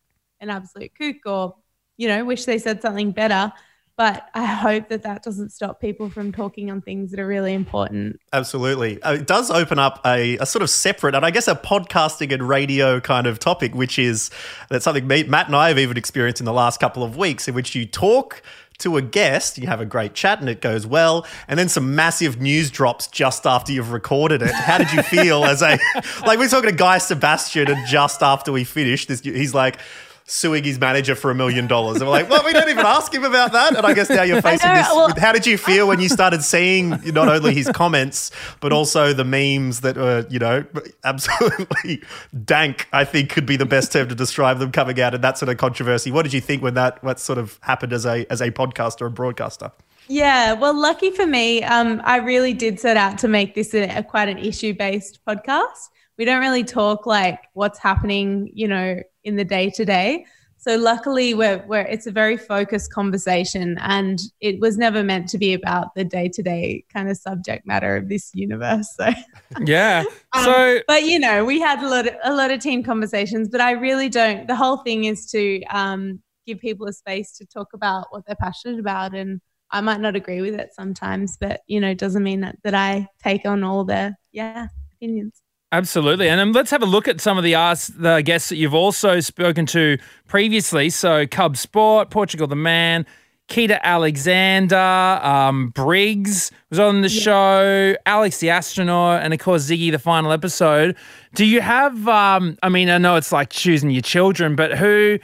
an 0.41 0.50
absolute 0.50 0.93
kook 0.97 1.17
or 1.26 1.55
you 1.97 2.09
know 2.09 2.25
wish 2.25 2.45
they 2.45 2.59
said 2.59 2.83
something 2.83 3.12
better. 3.12 3.53
But 3.97 4.29
I 4.35 4.45
hope 4.45 4.88
that 4.88 5.05
that 5.05 5.23
doesn't 5.23 5.50
stop 5.50 5.81
people 5.81 6.11
from 6.11 6.33
talking 6.33 6.69
on 6.69 6.83
things 6.83 7.12
that 7.12 7.21
are 7.21 7.26
really 7.29 7.55
important. 7.55 8.19
Absolutely. 8.33 9.00
Uh, 9.00 9.14
It 9.14 9.29
does 9.29 9.53
open 9.53 9.79
up 9.79 10.00
a, 10.05 10.37
a 10.38 10.47
sort 10.47 10.64
of 10.64 10.71
separate 10.71 11.14
and 11.14 11.25
I 11.25 11.31
guess 11.31 11.47
a 11.47 11.55
podcasting 11.55 12.33
and 12.33 12.49
radio 12.49 12.99
kind 12.99 13.29
of 13.29 13.38
topic, 13.38 13.73
which 13.73 13.97
is 13.97 14.33
that's 14.69 14.85
something 14.85 15.07
me, 15.07 15.23
Matt 15.23 15.47
and 15.47 15.55
I 15.55 15.69
have 15.69 15.79
even 15.79 15.97
experienced 15.97 16.41
in 16.41 16.45
the 16.45 16.53
last 16.53 16.81
couple 16.81 17.05
of 17.05 17.17
weeks, 17.17 17.47
in 17.47 17.55
which 17.55 17.76
you 17.76 17.87
talk 17.87 18.43
to 18.78 18.97
a 18.97 19.02
guest, 19.02 19.59
you 19.59 19.66
have 19.66 19.81
a 19.81 19.87
great 19.87 20.14
chat 20.14 20.40
and 20.40 20.49
it 20.49 20.61
goes 20.61 20.87
well, 20.87 21.26
and 21.49 21.59
then 21.59 21.69
some 21.69 21.95
massive 21.95 22.40
news 22.40 22.71
drops 22.71 23.07
just 23.07 23.47
after 23.47 23.73
you've 23.73 23.93
recorded 23.93 24.43
it. 24.43 24.50
How 24.50 24.78
did 24.78 24.93
you 24.93 25.02
feel 25.02 25.45
as 25.45 25.62
a 25.62 25.78
like 26.26 26.38
we're 26.38 26.49
talking 26.49 26.71
to 26.71 26.76
Guy 26.76 26.99
Sebastian 26.99 27.71
and 27.71 27.87
just 27.87 28.23
after 28.23 28.52
we 28.52 28.64
finished, 28.64 29.09
this, 29.09 29.21
he's 29.21 29.54
like 29.54 29.78
suing 30.26 30.64
his 30.64 30.78
manager 30.81 31.14
for 31.14 31.31
a 31.31 31.35
million 31.35 31.66
dollars. 31.66 31.97
And 31.97 32.07
we're 32.07 32.12
like, 32.12 32.31
well, 32.31 32.43
we 32.45 32.52
don't 32.52 32.69
even 32.69 32.87
ask 32.87 33.12
him 33.12 33.25
about 33.25 33.52
that. 33.52 33.76
And 33.76 33.85
I 33.87 33.93
guess 33.93 34.09
now 34.09 34.23
you're 34.23 34.40
facing 34.50 34.69
know, 34.71 34.75
this. 34.76 34.88
well- 34.88 35.14
how 35.19 35.33
did 35.33 35.47
you 35.47 35.59
feel 35.59 35.87
when 35.87 36.00
you 36.00 36.09
started 36.09 36.43
seeing 36.43 36.90
not 37.12 37.28
only 37.28 37.54
his 37.54 37.69
comments, 37.69 38.31
but 38.61 38.73
also 38.73 39.12
the 39.12 39.25
memes 39.25 39.81
that 39.83 39.97
were, 39.97 40.26
you 40.31 40.38
know, 40.38 40.64
absolutely 41.04 42.02
dank, 42.45 42.88
I 42.93 43.04
think 43.04 43.31
could 43.31 43.47
be 43.47 43.57
the 43.57 43.66
best 43.66 43.93
term 43.93 44.09
to 44.09 44.14
describe 44.14 44.59
them 44.59 44.73
coming 44.73 45.00
out 45.00 45.14
and 45.14 45.23
that 45.23 45.37
sort 45.38 45.50
of 45.50 45.59
controversy. 45.59 46.11
What 46.11 46.23
did 46.23 46.33
you 46.33 46.40
think 46.40 46.62
when 46.62 46.75
that 46.75 47.02
what 47.04 47.21
sort 47.21 47.38
of 47.38 47.59
happened 47.62 47.93
as 47.93 48.07
a 48.07 48.26
as 48.31 48.40
a 48.40 48.50
podcaster 48.50 49.07
and 49.07 49.14
broadcaster? 49.14 49.71
Yeah, 50.09 50.52
well, 50.52 50.78
lucky 50.78 51.11
for 51.11 51.26
me, 51.26 51.62
um, 51.62 52.02
I 52.04 52.16
really 52.16 52.52
did 52.52 52.78
set 52.78 52.97
out 52.99 53.16
to 53.19 53.28
make 53.28 53.54
this 53.54 53.73
a, 53.75 53.85
a 53.88 54.02
quite 54.02 54.28
an 54.28 54.37
issue 54.38 54.75
based 54.75 55.21
podcast. 55.26 55.88
We 56.18 56.25
don't 56.25 56.40
really 56.40 56.64
talk 56.64 57.06
like 57.06 57.40
what's 57.54 57.78
happening, 57.78 58.50
you 58.54 58.68
know, 58.68 59.00
in 59.25 59.37
the 59.37 59.44
day 59.44 59.71
to 59.71 59.85
day. 59.85 60.26
So 60.64 60.76
luckily, 60.76 61.35
we're, 61.35 61.62
we're 61.66 61.83
it's 61.83 62.06
a 62.06 62.11
very 62.11 62.38
focused 62.38 62.90
conversation, 62.90 63.76
and 63.83 64.18
it 64.40 64.61
was 64.61 64.78
never 64.78 65.02
meant 65.04 65.28
to 65.28 65.38
be 65.38 65.52
about 65.52 65.94
the 65.94 66.04
day 66.04 66.30
to 66.30 66.42
day 66.42 66.87
kind 66.90 67.11
of 67.11 67.18
subject 67.18 67.66
matter 67.66 67.99
of 67.99 68.09
this 68.09 68.30
universe. 68.33 68.88
So. 68.97 69.11
yeah, 69.66 70.04
Um, 70.33 70.44
so 70.44 70.80
but 70.88 71.04
you 71.04 71.18
know, 71.18 71.44
we 71.44 71.61
had 71.61 71.83
a 71.83 71.88
lot 71.88 72.06
of, 72.06 72.14
a 72.25 72.35
lot 72.35 72.50
of 72.50 72.61
team 72.61 72.83
conversations, 72.83 73.50
but 73.50 73.61
I 73.61 73.73
really 73.73 74.09
don't. 74.09 74.49
The 74.49 74.56
whole 74.56 74.78
thing 74.78 75.04
is 75.04 75.26
to 75.33 75.62
um, 75.64 76.23
give 76.47 76.61
people 76.61 76.87
a 76.87 76.94
space 76.94 77.37
to 77.37 77.47
talk 77.47 77.75
about 77.75 78.06
what 78.09 78.25
they're 78.26 78.35
passionate 78.37 78.80
about, 78.80 79.14
and 79.14 79.42
I 79.71 79.83
might 79.83 80.00
not 80.00 80.16
agree 80.16 80.40
with 80.40 80.54
it 80.54 80.71
sometimes, 80.75 81.37
but 81.38 81.61
you 81.66 81.78
know, 81.78 81.90
it 81.90 81.99
doesn't 81.99 82.23
mean 82.23 82.40
that, 82.40 82.56
that 82.64 82.75
I 82.75 83.06
take 83.23 83.44
on 83.44 83.64
all 83.64 83.85
their 83.85 84.16
yeah 84.33 84.68
opinions. 84.94 85.42
Absolutely. 85.75 86.28
And 86.28 86.40
um, 86.40 86.52
let's 86.52 86.71
have 86.71 86.83
a 86.83 86.87
look 86.87 87.09
at 87.09 87.21
some 87.21 87.37
of 87.37 87.43
the 87.43 87.57
ask, 87.57 87.93
the 87.99 88.23
guests 88.23 88.49
that 88.50 88.57
you've 88.57 88.75
also 88.75 89.19
spoken 89.19 89.66
to 89.66 89.99
previously. 90.28 90.88
So, 90.88 91.26
Cub 91.26 91.57
Sport, 91.57 92.11
Portugal 92.11 92.47
the 92.47 92.54
Man, 92.54 93.04
Keita 93.49 93.81
Alexander, 93.83 94.76
um, 94.76 95.71
Briggs 95.71 96.52
was 96.71 96.78
on 96.78 97.00
the 97.00 97.09
show, 97.09 97.97
Alex 98.07 98.38
the 98.38 98.50
astronaut, 98.50 99.25
and 99.25 99.35
of 99.35 99.40
course, 99.40 99.69
Ziggy, 99.69 99.90
the 99.90 99.99
final 99.99 100.31
episode. 100.31 100.97
Do 101.35 101.45
you 101.45 101.61
have, 101.61 102.07
um, 102.07 102.57
I 102.62 102.69
mean, 102.69 102.88
I 102.88 102.99
know 102.99 103.16
it's 103.16 103.33
like 103.33 103.50
choosing 103.50 103.90
your 103.90 104.02
children, 104.02 104.54
but 104.54 104.78
who. 104.78 105.19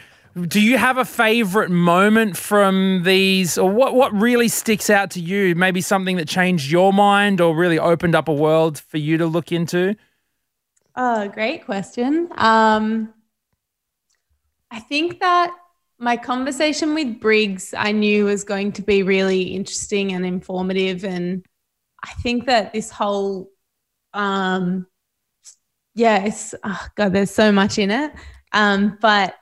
Do 0.48 0.60
you 0.60 0.78
have 0.78 0.96
a 0.96 1.04
favorite 1.04 1.70
moment 1.70 2.36
from 2.36 3.02
these, 3.04 3.56
or 3.56 3.70
what, 3.70 3.94
what 3.94 4.12
really 4.12 4.46
sticks 4.48 4.88
out 4.88 5.10
to 5.12 5.20
you? 5.20 5.54
Maybe 5.54 5.80
something 5.80 6.16
that 6.16 6.28
changed 6.28 6.70
your 6.70 6.92
mind 6.92 7.40
or 7.40 7.54
really 7.54 7.78
opened 7.78 8.16
up 8.16 8.28
a 8.28 8.32
world 8.32 8.78
for 8.78 8.98
you 8.98 9.16
to 9.18 9.26
look 9.26 9.52
into? 9.52 9.96
Oh, 10.96 11.28
great 11.28 11.64
question. 11.64 12.28
Um, 12.36 13.14
I 14.70 14.80
think 14.80 15.20
that 15.20 15.54
my 15.98 16.16
conversation 16.16 16.94
with 16.94 17.20
Briggs, 17.20 17.74
I 17.76 17.92
knew 17.92 18.24
was 18.26 18.44
going 18.44 18.72
to 18.72 18.82
be 18.82 19.02
really 19.02 19.42
interesting 19.42 20.12
and 20.12 20.24
informative. 20.24 21.04
And 21.04 21.44
I 22.02 22.12
think 22.22 22.46
that 22.46 22.72
this 22.72 22.90
whole, 22.90 23.50
um, 24.14 24.86
yeah, 25.94 26.30
oh 26.64 26.86
God, 26.96 27.12
there's 27.12 27.30
so 27.30 27.52
much 27.52 27.78
in 27.78 27.90
it. 27.90 28.12
Um, 28.52 28.98
but 29.00 29.34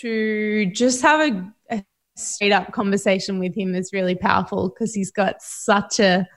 to 0.00 0.66
just 0.66 1.02
have 1.02 1.32
a, 1.32 1.52
a 1.70 1.84
straight 2.16 2.52
up 2.52 2.72
conversation 2.72 3.38
with 3.38 3.56
him 3.56 3.74
is 3.74 3.92
really 3.92 4.14
powerful 4.14 4.68
because 4.68 4.94
he's 4.94 5.10
got 5.10 5.40
such 5.40 5.98
a 5.98 6.28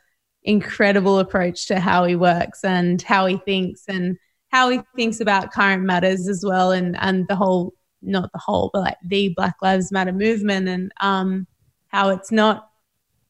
incredible 0.44 1.20
approach 1.20 1.68
to 1.68 1.80
how 1.80 2.06
he 2.06 2.16
works 2.16 2.64
and 2.64 3.02
how 3.02 3.26
he 3.26 3.38
thinks 3.38 3.84
and 3.88 4.18
how 4.56 4.70
he 4.70 4.80
thinks 4.96 5.20
about 5.20 5.52
current 5.52 5.84
matters 5.84 6.30
as 6.30 6.42
well 6.46 6.72
and 6.72 6.96
and 7.02 7.28
the 7.28 7.36
whole 7.36 7.74
not 8.02 8.32
the 8.32 8.40
whole 8.40 8.70
but 8.72 8.80
like 8.84 8.98
the 9.06 9.28
black 9.36 9.56
lives 9.62 9.92
matter 9.92 10.14
movement 10.14 10.70
and 10.70 10.94
um 11.02 11.46
how 11.90 12.08
it's 12.10 12.32
not 12.32 12.70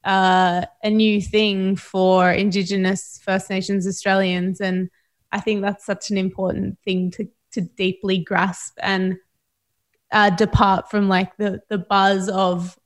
uh, 0.03 0.63
a 0.83 0.89
new 0.91 1.19
thing 1.19 1.75
for 1.75 2.31
indigenous 2.31 3.19
first 3.23 3.49
nations 3.49 3.87
australians. 3.87 4.61
And 4.61 4.91
i 5.31 5.39
think 5.39 5.63
that's 5.63 5.83
such 5.83 6.11
an 6.11 6.17
important 6.17 6.77
thing 6.85 7.09
to 7.11 7.27
to 7.53 7.61
deeply 7.61 8.19
grasp 8.19 8.77
and 8.83 9.15
uh, 10.11 10.29
depart 10.29 10.91
from 10.91 11.09
like 11.09 11.35
the 11.37 11.59
the 11.69 11.79
buzz 11.79 12.29
of 12.29 12.77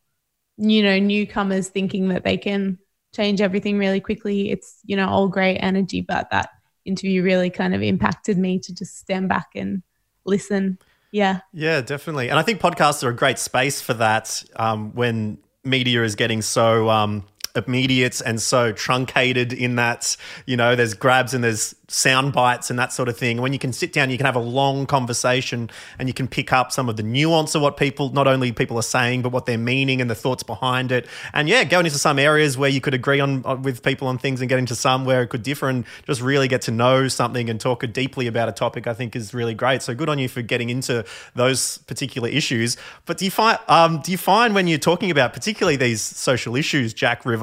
you 0.57 0.81
know 0.81 0.97
newcomers 0.97 1.67
thinking 1.67 2.07
that 2.07 2.23
they 2.23 2.37
can 2.37 2.79
change 3.13 3.41
everything 3.41 3.77
really 3.77 3.99
quickly. 3.99 4.49
It's 4.49 4.79
you 4.85 4.95
know 4.95 5.09
all 5.09 5.27
great 5.27 5.57
energy 5.57 5.99
but 5.99 6.29
that 6.31 6.49
interview 6.85 7.23
really 7.23 7.49
kind 7.49 7.75
of 7.75 7.81
impacted 7.81 8.37
me 8.37 8.59
to 8.59 8.73
just 8.73 8.97
stand 8.97 9.29
back 9.29 9.49
and 9.55 9.83
listen 10.25 10.77
yeah 11.11 11.39
Yeah, 11.53 11.81
definitely. 11.81 12.29
And 12.29 12.37
I 12.37 12.43
think 12.43 12.61
podcasts 12.61 13.03
are 13.03 13.09
a 13.09 13.15
great 13.15 13.39
space 13.39 13.81
for 13.81 13.95
that 13.95 14.43
um, 14.55 14.93
when 14.93 15.39
media 15.63 16.03
is 16.03 16.15
getting 16.15 16.41
so 16.41 16.89
um, 16.89 17.25
immediate 17.55 18.21
and 18.25 18.41
so 18.41 18.71
truncated 18.71 19.53
in 19.53 19.75
that, 19.75 20.15
you 20.45 20.57
know, 20.57 20.75
there's 20.75 20.93
grabs 20.93 21.33
and 21.33 21.43
there's 21.43 21.75
sound 21.87 22.33
bites 22.33 22.69
and 22.69 22.77
that 22.77 22.93
sort 22.93 23.09
of 23.09 23.17
thing. 23.17 23.41
When 23.41 23.51
you 23.51 23.59
can 23.59 23.73
sit 23.73 23.91
down, 23.93 24.09
you 24.09 24.17
can 24.17 24.25
have 24.25 24.35
a 24.35 24.39
long 24.41 24.85
conversation 24.85 25.69
and 25.97 26.07
you 26.07 26.13
can 26.13 26.27
pick 26.27 26.53
up 26.53 26.71
some 26.71 26.87
of 26.87 26.97
the 26.97 27.03
nuance 27.03 27.55
of 27.55 27.61
what 27.61 27.77
people, 27.77 28.11
not 28.11 28.27
only 28.27 28.51
people 28.51 28.77
are 28.77 28.83
saying, 28.83 29.23
but 29.23 29.31
what 29.31 29.45
they're 29.45 29.57
meaning 29.57 29.99
and 29.99 30.09
the 30.09 30.15
thoughts 30.15 30.43
behind 30.43 30.91
it. 30.91 31.07
And 31.33 31.49
yeah, 31.49 31.63
going 31.63 31.85
into 31.85 31.97
some 31.97 32.19
areas 32.19 32.57
where 32.57 32.69
you 32.69 32.81
could 32.81 32.93
agree 32.93 33.19
on, 33.19 33.43
on 33.45 33.63
with 33.63 33.81
people 33.81 34.07
on 34.07 34.17
things 34.17 34.39
and 34.41 34.49
get 34.49 34.59
into 34.59 34.75
some 34.75 35.05
where 35.05 35.23
it 35.23 35.27
could 35.27 35.43
differ 35.43 35.67
and 35.67 35.85
just 36.05 36.21
really 36.21 36.47
get 36.47 36.61
to 36.63 36.71
know 36.71 37.07
something 37.07 37.49
and 37.49 37.59
talk 37.59 37.83
deeply 37.91 38.27
about 38.27 38.49
a 38.49 38.51
topic, 38.51 38.85
I 38.85 38.93
think 38.93 39.15
is 39.15 39.33
really 39.33 39.55
great. 39.55 39.81
So 39.81 39.95
good 39.95 40.09
on 40.09 40.19
you 40.19 40.29
for 40.29 40.41
getting 40.41 40.69
into 40.69 41.03
those 41.33 41.79
particular 41.79 42.29
issues. 42.29 42.77
But 43.05 43.17
do 43.17 43.25
you 43.25 43.31
find, 43.31 43.57
um, 43.67 44.01
do 44.01 44.11
you 44.11 44.17
find 44.17 44.53
when 44.53 44.67
you're 44.67 44.77
talking 44.77 45.09
about 45.09 45.33
particularly 45.33 45.75
these 45.75 46.01
social 46.01 46.55
issues, 46.55 46.93
Jack 46.93 47.25
River, 47.25 47.38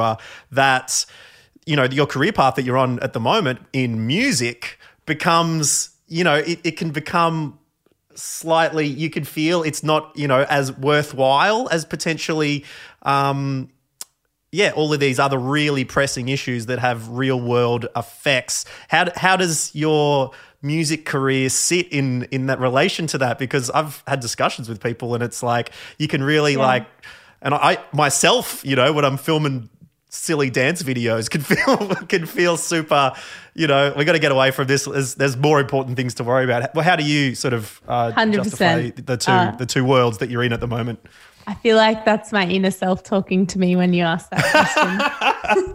that 0.51 1.07
you 1.67 1.77
know 1.77 1.85
your 1.85 2.07
career 2.07 2.33
path 2.33 2.55
that 2.55 2.65
you're 2.65 2.79
on 2.79 2.99
at 3.01 3.13
the 3.13 3.21
moment 3.21 3.61
in 3.73 4.07
music 4.07 4.79
becomes 5.05 5.91
you 6.07 6.25
know 6.25 6.37
it, 6.37 6.61
it 6.65 6.77
can 6.77 6.91
become 6.91 7.59
slightly 8.15 8.87
you 8.87 9.11
can 9.11 9.25
feel 9.25 9.63
it's 9.63 9.83
not 9.83 10.13
you 10.17 10.27
know 10.27 10.47
as 10.49 10.73
worthwhile 10.73 11.69
as 11.71 11.85
potentially 11.85 12.65
um 13.03 13.69
yeah 14.53 14.73
all 14.75 14.93
of 14.93 15.01
these 15.01 15.19
other 15.19 15.39
really 15.39 15.85
pressing 15.85 16.29
issues 16.29 16.67
that 16.67 16.79
have 16.79 17.09
real 17.11 17.41
world 17.41 17.87
effects. 17.95 18.65
How 18.89 19.07
how 19.15 19.37
does 19.37 19.75
your 19.75 20.31
music 20.63 21.05
career 21.05 21.49
sit 21.51 21.89
in 21.93 22.25
in 22.25 22.47
that 22.47 22.59
relation 22.59 23.07
to 23.09 23.19
that? 23.19 23.39
Because 23.39 23.71
i've 23.71 24.03
had 24.07 24.21
discussions 24.21 24.69
with 24.69 24.83
people 24.83 25.15
and 25.15 25.23
it's 25.23 25.43
like 25.43 25.71
you 25.99 26.09
can 26.09 26.23
really 26.23 26.57
like 26.57 26.87
and 27.43 27.55
i 27.55 27.79
myself 27.93 28.65
you 28.65 28.75
know 28.75 28.93
when 28.93 29.05
i'm 29.05 29.19
filming 29.19 29.69
silly 30.17 30.51
dance 30.51 30.83
videos 30.83 31.31
can 31.31 31.41
feel 31.43 31.95
can 32.07 32.27
feel 32.27 32.57
super. 32.57 33.13
You 33.55 33.67
know, 33.67 33.95
we 33.97 34.05
got 34.05 34.13
to 34.13 34.19
get 34.19 34.33
away 34.33 34.51
from 34.51 34.67
this. 34.67 34.85
There's, 34.85 35.15
there's 35.15 35.37
more 35.37 35.61
important 35.61 35.97
things 35.97 36.15
to 36.15 36.25
worry 36.25 36.45
about. 36.45 36.75
Well, 36.75 36.85
how 36.85 36.97
do 36.97 37.05
you 37.05 37.35
sort 37.35 37.55
of 37.55 37.81
uh, 37.89 38.13
100%. 38.13 38.33
justify 38.33 38.91
the 38.91 39.17
two 39.17 39.33
Uh, 39.33 39.57
the 39.57 39.67
two 39.67 39.85
worlds 39.85 40.19
that 40.19 40.31
you're 40.31 40.43
in 40.43 40.53
at 40.53 40.61
the 40.61 40.69
moment? 40.69 41.01
i 41.49 41.55
feel 41.55 41.77
like 41.77 42.05
that's 42.05 42.33
my 42.33 42.45
inner 42.45 42.73
self 42.73 43.05
talking 43.05 43.47
to 43.47 43.57
me 43.61 43.77
when 43.77 43.95
you 43.95 44.03
ask 44.03 44.29
that 44.31 44.45
question 44.51 45.71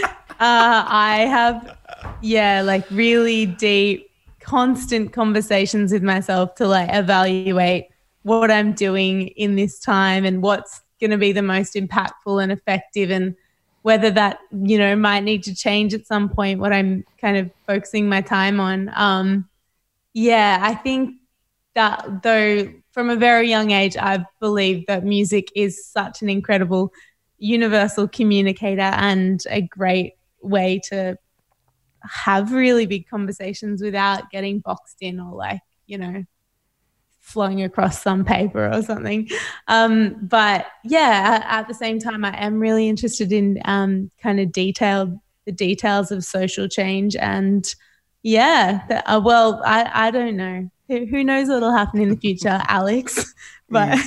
uh, 0.40 0.84
i 0.88 1.26
have 1.28 1.76
yeah, 2.22 2.62
like 2.62 2.88
really 2.90 3.46
deep, 3.46 4.10
constant 4.40 5.12
conversations 5.12 5.92
with 5.92 6.02
myself 6.02 6.54
to 6.56 6.66
like 6.66 6.88
evaluate 6.92 7.88
what 8.22 8.50
I'm 8.50 8.72
doing 8.72 9.28
in 9.28 9.56
this 9.56 9.78
time 9.78 10.24
and 10.24 10.42
what's 10.42 10.80
going 11.00 11.10
to 11.10 11.18
be 11.18 11.32
the 11.32 11.42
most 11.42 11.74
impactful 11.74 12.42
and 12.42 12.52
effective 12.52 13.10
and 13.10 13.34
whether 13.82 14.10
that, 14.10 14.40
you 14.52 14.78
know, 14.78 14.94
might 14.96 15.20
need 15.20 15.42
to 15.44 15.54
change 15.54 15.94
at 15.94 16.06
some 16.06 16.28
point 16.28 16.60
what 16.60 16.72
I'm 16.72 17.04
kind 17.20 17.36
of 17.36 17.50
focusing 17.66 18.08
my 18.08 18.20
time 18.20 18.60
on. 18.60 18.90
Um, 18.94 19.48
yeah, 20.12 20.58
I 20.60 20.74
think 20.74 21.16
that 21.74 22.22
though 22.22 22.72
from 22.92 23.08
a 23.10 23.16
very 23.16 23.48
young 23.48 23.70
age, 23.70 23.96
I've 23.96 24.24
believed 24.40 24.86
that 24.88 25.04
music 25.04 25.48
is 25.54 25.84
such 25.86 26.22
an 26.22 26.28
incredible 26.28 26.92
universal 27.38 28.06
communicator 28.06 28.82
and 28.82 29.42
a 29.48 29.62
great 29.62 30.14
way 30.42 30.80
to 30.88 31.16
have 32.02 32.52
really 32.52 32.86
big 32.86 33.08
conversations 33.08 33.82
without 33.82 34.30
getting 34.30 34.60
boxed 34.60 34.98
in 35.00 35.20
or 35.20 35.34
like, 35.34 35.60
you 35.86 35.98
know, 35.98 36.24
flowing 37.30 37.62
across 37.62 38.02
some 38.02 38.24
paper 38.24 38.70
or 38.72 38.82
something. 38.82 39.28
Um, 39.68 40.16
but 40.22 40.66
yeah, 40.84 41.40
at, 41.42 41.60
at, 41.60 41.68
the 41.68 41.74
same 41.74 41.98
time, 41.98 42.24
I 42.24 42.36
am 42.42 42.60
really 42.60 42.88
interested 42.88 43.32
in 43.32 43.60
um, 43.64 44.10
kind 44.22 44.40
of 44.40 44.52
detailed 44.52 45.18
the 45.46 45.52
details 45.52 46.10
of 46.10 46.24
social 46.24 46.68
change 46.68 47.16
and 47.16 47.74
yeah, 48.22 48.82
the, 48.88 49.10
uh, 49.10 49.20
well, 49.20 49.62
I, 49.64 50.08
I 50.08 50.10
don't 50.10 50.36
know. 50.36 50.70
Who, 50.88 51.06
who 51.06 51.24
knows 51.24 51.48
what'll 51.48 51.72
happen 51.72 52.00
in 52.02 52.10
the 52.10 52.16
future, 52.16 52.60
Alex? 52.68 53.34
But 53.72 54.00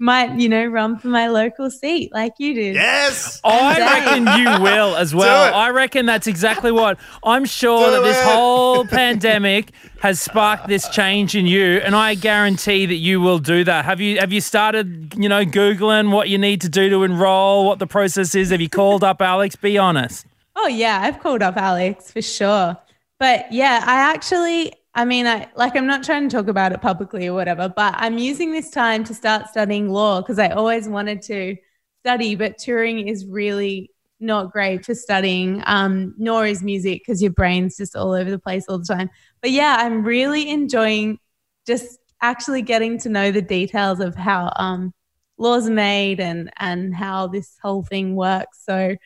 might, 0.00 0.40
you 0.40 0.48
know, 0.48 0.64
run 0.64 0.98
for 0.98 1.08
my 1.08 1.28
local 1.28 1.70
seat 1.70 2.12
like 2.12 2.32
you 2.38 2.54
did. 2.54 2.74
Yes. 2.74 3.40
I 3.44 3.78
reckon 3.78 4.40
you 4.40 4.62
will 4.62 4.96
as 4.96 5.14
well. 5.14 5.54
I 5.54 5.70
reckon 5.70 6.06
that's 6.06 6.26
exactly 6.26 6.72
what 6.72 6.98
I'm 7.22 7.44
sure 7.44 7.86
Do 7.86 7.92
that 7.92 8.02
this 8.02 8.22
whole 8.22 8.84
pandemic 8.86 9.72
has 10.00 10.20
sparked 10.20 10.68
this 10.68 10.88
change 10.88 11.36
in 11.36 11.46
you, 11.46 11.78
and 11.84 11.94
I 11.94 12.14
guarantee 12.14 12.86
that 12.86 12.94
you 12.94 13.20
will 13.20 13.38
do 13.38 13.62
that. 13.64 13.84
Have 13.84 14.00
you 14.00 14.18
have 14.18 14.32
you 14.32 14.40
started, 14.40 15.14
you 15.16 15.28
know, 15.28 15.44
Googling 15.44 16.10
what 16.10 16.30
you 16.30 16.38
need 16.38 16.62
to 16.62 16.70
do 16.70 16.88
to 16.88 17.04
enroll, 17.04 17.66
what 17.66 17.78
the 17.78 17.86
process 17.86 18.34
is? 18.34 18.50
Have 18.50 18.62
you 18.62 18.70
called 18.70 19.04
up 19.04 19.20
Alex? 19.20 19.54
Be 19.56 19.76
honest. 19.76 20.26
Oh 20.56 20.66
yeah, 20.66 21.00
I've 21.02 21.20
called 21.20 21.42
up 21.42 21.56
Alex 21.56 22.10
for 22.10 22.22
sure. 22.22 22.76
But 23.18 23.52
yeah, 23.52 23.84
I 23.86 23.96
actually 23.96 24.72
I 24.94 25.04
mean, 25.04 25.26
I 25.26 25.48
like 25.54 25.76
I'm 25.76 25.86
not 25.86 26.02
trying 26.02 26.28
to 26.28 26.36
talk 26.36 26.48
about 26.48 26.72
it 26.72 26.82
publicly 26.82 27.28
or 27.28 27.34
whatever, 27.34 27.68
but 27.68 27.94
I'm 27.96 28.18
using 28.18 28.50
this 28.52 28.70
time 28.70 29.04
to 29.04 29.14
start 29.14 29.48
studying 29.48 29.88
law 29.88 30.20
because 30.20 30.38
I 30.38 30.48
always 30.48 30.88
wanted 30.88 31.22
to 31.22 31.56
study, 32.02 32.34
but 32.34 32.58
touring 32.58 33.06
is 33.08 33.24
really 33.26 33.90
not 34.18 34.52
great 34.52 34.84
for 34.84 34.94
studying, 34.94 35.62
um, 35.66 36.14
nor 36.18 36.44
is 36.44 36.62
music 36.62 37.02
because 37.02 37.22
your 37.22 37.32
brain's 37.32 37.76
just 37.76 37.96
all 37.96 38.12
over 38.12 38.30
the 38.30 38.38
place 38.38 38.64
all 38.68 38.78
the 38.78 38.84
time. 38.84 39.08
But 39.40 39.52
yeah, 39.52 39.76
I'm 39.78 40.02
really 40.04 40.50
enjoying 40.50 41.18
just 41.66 41.98
actually 42.20 42.62
getting 42.62 42.98
to 42.98 43.08
know 43.08 43.30
the 43.30 43.42
details 43.42 44.00
of 44.00 44.14
how 44.16 44.52
um, 44.56 44.92
laws 45.38 45.68
are 45.68 45.72
made 45.72 46.20
and 46.20 46.50
and 46.58 46.94
how 46.94 47.28
this 47.28 47.56
whole 47.62 47.84
thing 47.84 48.16
works. 48.16 48.58
So 48.64 48.96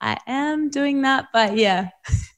I 0.00 0.18
am 0.26 0.70
doing 0.70 1.02
that, 1.02 1.26
but 1.32 1.56
yeah. 1.56 1.90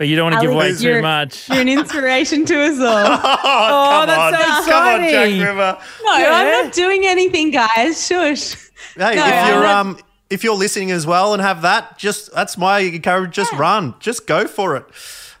But 0.00 0.08
you 0.08 0.16
don't 0.16 0.30
want 0.30 0.36
to 0.36 0.40
give 0.40 0.54
away 0.54 0.74
too 0.74 1.02
much. 1.02 1.46
You're 1.50 1.60
an 1.60 1.68
inspiration 1.68 2.46
to 2.46 2.58
us 2.58 2.78
all. 2.78 2.86
oh, 2.86 4.02
oh 4.02 4.06
that's 4.06 4.18
on. 4.18 4.32
so 4.32 4.58
exciting. 4.60 4.72
Come 4.72 5.04
on, 5.04 5.10
Jack 5.10 5.46
River. 5.46 5.78
No, 6.04 6.16
yeah. 6.16 6.30
I'm 6.32 6.64
not 6.64 6.72
doing 6.72 7.04
anything, 7.04 7.50
guys. 7.50 8.06
Shush. 8.06 8.54
Hey, 8.96 9.16
no, 9.16 9.26
if 9.26 9.48
you're 9.48 9.66
um 9.66 9.98
if 10.30 10.42
you're 10.42 10.56
listening 10.56 10.90
as 10.90 11.06
well 11.06 11.34
and 11.34 11.42
have 11.42 11.60
that, 11.60 11.98
just 11.98 12.32
that's 12.32 12.56
my 12.56 12.78
encourage. 12.78 13.32
Just 13.32 13.52
yeah. 13.52 13.58
run, 13.58 13.94
just 14.00 14.26
go 14.26 14.46
for 14.46 14.74
it. 14.76 14.86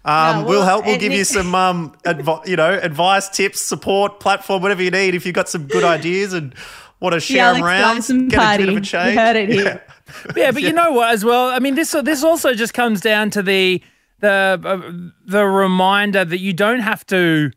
Um, 0.04 0.12
no, 0.12 0.44
well, 0.44 0.44
we'll 0.44 0.64
help. 0.66 0.84
We'll 0.84 0.98
give 0.98 1.12
you 1.12 1.24
some, 1.24 1.54
um, 1.54 1.94
advi- 2.04 2.46
you 2.46 2.56
know, 2.56 2.70
advice, 2.70 3.30
tips, 3.30 3.62
support, 3.62 4.20
platform, 4.20 4.60
whatever 4.60 4.82
you 4.82 4.90
need. 4.90 5.14
If 5.14 5.24
you've 5.24 5.34
got 5.34 5.48
some 5.48 5.68
good 5.68 5.84
ideas 5.84 6.34
and 6.34 6.54
want 7.00 7.14
to 7.14 7.20
share 7.20 7.54
them 7.54 7.64
around, 7.64 8.06
get 8.28 8.38
party. 8.38 8.64
a 8.64 8.66
bit 8.66 8.76
of 8.76 8.82
a 8.82 8.84
change. 8.84 9.14
You 9.14 9.20
heard 9.20 9.36
it 9.36 9.48
here. 9.48 9.82
Yeah, 10.26 10.32
yeah 10.36 10.50
but 10.50 10.60
you 10.60 10.72
know 10.74 10.92
what? 10.92 11.14
As 11.14 11.24
well, 11.24 11.48
I 11.48 11.60
mean, 11.60 11.76
this 11.76 11.92
this 11.92 12.22
also 12.22 12.52
just 12.52 12.74
comes 12.74 13.00
down 13.00 13.30
to 13.30 13.42
the 13.42 13.82
the 14.20 14.60
uh, 14.64 14.92
the 15.26 15.44
reminder 15.46 16.24
that 16.24 16.38
you 16.38 16.52
don't 16.52 16.80
have 16.80 17.04
to 17.06 17.50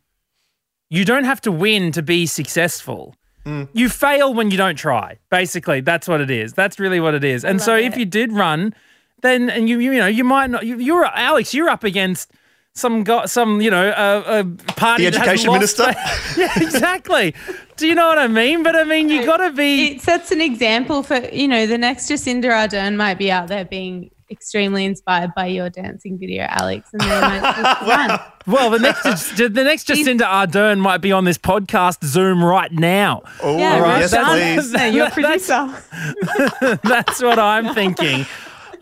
you 0.90 1.04
don't 1.04 1.24
have 1.24 1.40
to 1.42 1.52
win 1.52 1.92
to 1.92 2.02
be 2.02 2.26
successful. 2.26 3.14
Mm. 3.44 3.68
You 3.72 3.88
fail 3.88 4.32
when 4.32 4.50
you 4.50 4.56
don't 4.56 4.76
try. 4.76 5.18
Basically, 5.30 5.80
that's 5.80 6.08
what 6.08 6.20
it 6.20 6.30
is. 6.30 6.54
That's 6.54 6.78
really 6.78 7.00
what 7.00 7.14
it 7.14 7.24
is. 7.24 7.44
And 7.44 7.60
so, 7.60 7.76
it. 7.76 7.84
if 7.84 7.96
you 7.96 8.06
did 8.06 8.32
run, 8.32 8.74
then 9.22 9.50
and 9.50 9.68
you 9.68 9.80
you 9.80 9.92
know 9.94 10.06
you 10.06 10.24
might 10.24 10.50
not. 10.50 10.64
You, 10.64 10.78
you're 10.78 11.04
Alex. 11.04 11.52
You're 11.52 11.68
up 11.68 11.84
against 11.84 12.32
some 12.74 13.04
got 13.04 13.30
some 13.30 13.60
you 13.60 13.70
know 13.70 13.88
a, 13.88 14.40
a 14.40 14.44
party. 14.74 15.08
The 15.08 15.16
education 15.16 15.52
minister. 15.52 15.94
yeah, 16.36 16.52
exactly. 16.56 17.34
Do 17.76 17.86
you 17.86 17.94
know 17.94 18.06
what 18.06 18.18
I 18.18 18.28
mean? 18.28 18.62
But 18.62 18.76
I 18.76 18.84
mean, 18.84 19.08
you 19.08 19.24
got 19.24 19.38
to 19.38 19.50
be. 19.50 19.96
It 19.96 20.00
sets 20.00 20.30
an 20.30 20.40
example 20.40 21.02
for 21.02 21.18
you 21.32 21.48
know 21.48 21.66
the 21.66 21.78
next 21.78 22.08
Jacinda 22.08 22.44
Ardern 22.44 22.96
might 22.96 23.18
be 23.18 23.30
out 23.30 23.48
there 23.48 23.64
being 23.64 24.10
extremely 24.34 24.84
inspired 24.84 25.30
by 25.34 25.46
your 25.46 25.70
dancing 25.70 26.18
video, 26.18 26.44
Alex, 26.48 26.90
and 26.92 27.00
they 27.00 27.20
might 27.20 27.40
just. 27.56 28.22
Well, 28.46 28.68
the 28.70 28.78
next 28.78 29.36
the 29.36 29.48
next 29.48 29.88
Jacinda 29.88 30.26
Ardern 30.26 30.80
might 30.80 30.98
be 30.98 31.12
on 31.12 31.24
this 31.24 31.38
podcast 31.38 32.04
Zoom 32.04 32.44
right 32.44 32.72
now. 32.72 33.22
Oh, 33.42 33.56
yeah, 33.56 33.78
right? 33.78 34.00
yes, 34.00 34.10
please. 34.12 34.72
No, 34.72 34.84
you're 34.84 35.10
producer. 35.10 35.72
That's, 36.20 36.80
that's 36.82 37.22
what 37.22 37.38
I'm 37.38 37.74
thinking. 37.74 38.26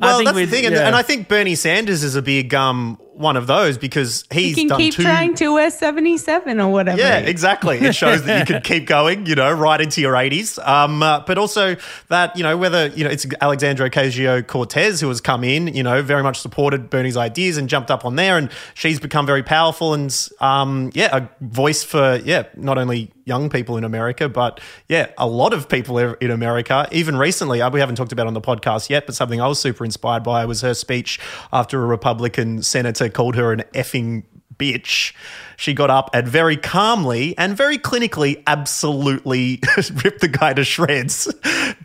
Well, 0.01 0.25
that's 0.25 0.37
the 0.37 0.47
thing, 0.47 0.67
and, 0.67 0.75
and, 0.75 0.97
I 0.97 1.03
think 1.03 1.29
Bernie 1.29 1.55
Sanders 1.55 2.03
is 2.03 2.17
a 2.17 2.23
big 2.23 2.55
um, 2.55 2.99
one 3.15 3.37
of 3.37 3.47
those 3.47 3.79
because 3.79 4.25
he's 4.33 4.51
you 4.51 4.55
can 4.55 4.67
done 4.69 4.79
keep 4.79 4.95
two... 4.95 5.03
trying 5.03 5.35
to 5.35 5.55
wear 5.55 5.71
77 5.71 6.61
or 6.61 6.73
whatever. 6.73 6.99
Yeah, 6.99 7.19
exactly. 7.19 7.79
It 7.79 7.95
shows 7.95 8.25
that 8.25 8.41
you 8.41 8.55
can 8.55 8.63
keep 8.65 8.87
going, 8.87 9.27
you 9.27 9.35
know, 9.35 9.53
right 9.53 9.81
into 9.81 10.01
your 10.01 10.15
80s. 10.15 10.65
Um, 10.67 11.03
uh, 11.03 11.21
but 11.21 11.39
also 11.39 11.77
that, 12.09 12.37
you 12.37 12.43
know, 12.43 12.57
whether, 12.57 12.89
you 12.89 13.05
know, 13.05 13.11
it's 13.11 13.27
Alexandra 13.41 13.89
Ocasio 13.91 14.47
Cortez 14.47 15.01
who 15.01 15.09
has 15.09 15.21
come 15.21 15.45
in, 15.45 15.69
you 15.69 15.83
know, 15.83 16.03
very 16.03 16.23
much 16.23 16.41
supported 16.41 16.91
Bernie's 16.91 17.17
ideas 17.17 17.57
and 17.57 17.69
jumped 17.69 17.91
up 17.91 18.05
on 18.05 18.17
there. 18.17 18.39
And 18.39 18.51
she's 18.75 19.01
become 19.01 19.27
very 19.27 19.43
powerful 19.43 19.95
and, 19.95 20.29
um, 20.41 20.91
yeah, 20.95 21.17
a 21.17 21.29
voice 21.45 21.85
for, 21.85 22.21
yeah, 22.25 22.45
not 22.57 22.79
only 22.79 23.13
young 23.25 23.49
people 23.49 23.77
in 23.77 23.85
America, 23.85 24.29
but 24.29 24.61
yeah, 24.89 25.09
a 25.19 25.27
lot 25.27 25.53
of 25.53 25.69
people 25.69 25.99
in 25.99 26.31
America. 26.31 26.89
Even 26.91 27.17
recently, 27.17 27.63
uh, 27.63 27.71
we 27.71 27.81
haven't 27.81 27.97
talked 27.97 28.13
about 28.13 28.27
on 28.27 28.35
the 28.35 28.41
podcast 28.41 28.91
yet, 28.91 29.07
but 29.07 29.15
something 29.15 29.41
I 29.41 29.47
was 29.47 29.61
super 29.61 29.85
inspired 29.85 30.23
by 30.23 30.45
was 30.45 30.61
her 30.63 30.75
speech 30.75 31.21
after 31.53 31.83
a 31.83 31.87
Republican 31.87 32.63
senator 32.63 33.09
called 33.13 33.37
her 33.37 33.53
an 33.53 33.63
effing 33.75 34.25
bitch. 34.57 35.13
She 35.57 35.75
got 35.75 35.91
up 35.91 36.11
and 36.15 36.27
very 36.27 36.57
calmly 36.57 37.37
and 37.39 37.57
very 37.57 37.79
clinically 37.79 38.43
absolutely 38.47 39.61
ripped 40.05 40.21
the 40.21 40.29
guy 40.29 40.55
to 40.55 40.65
shreds 40.65 41.33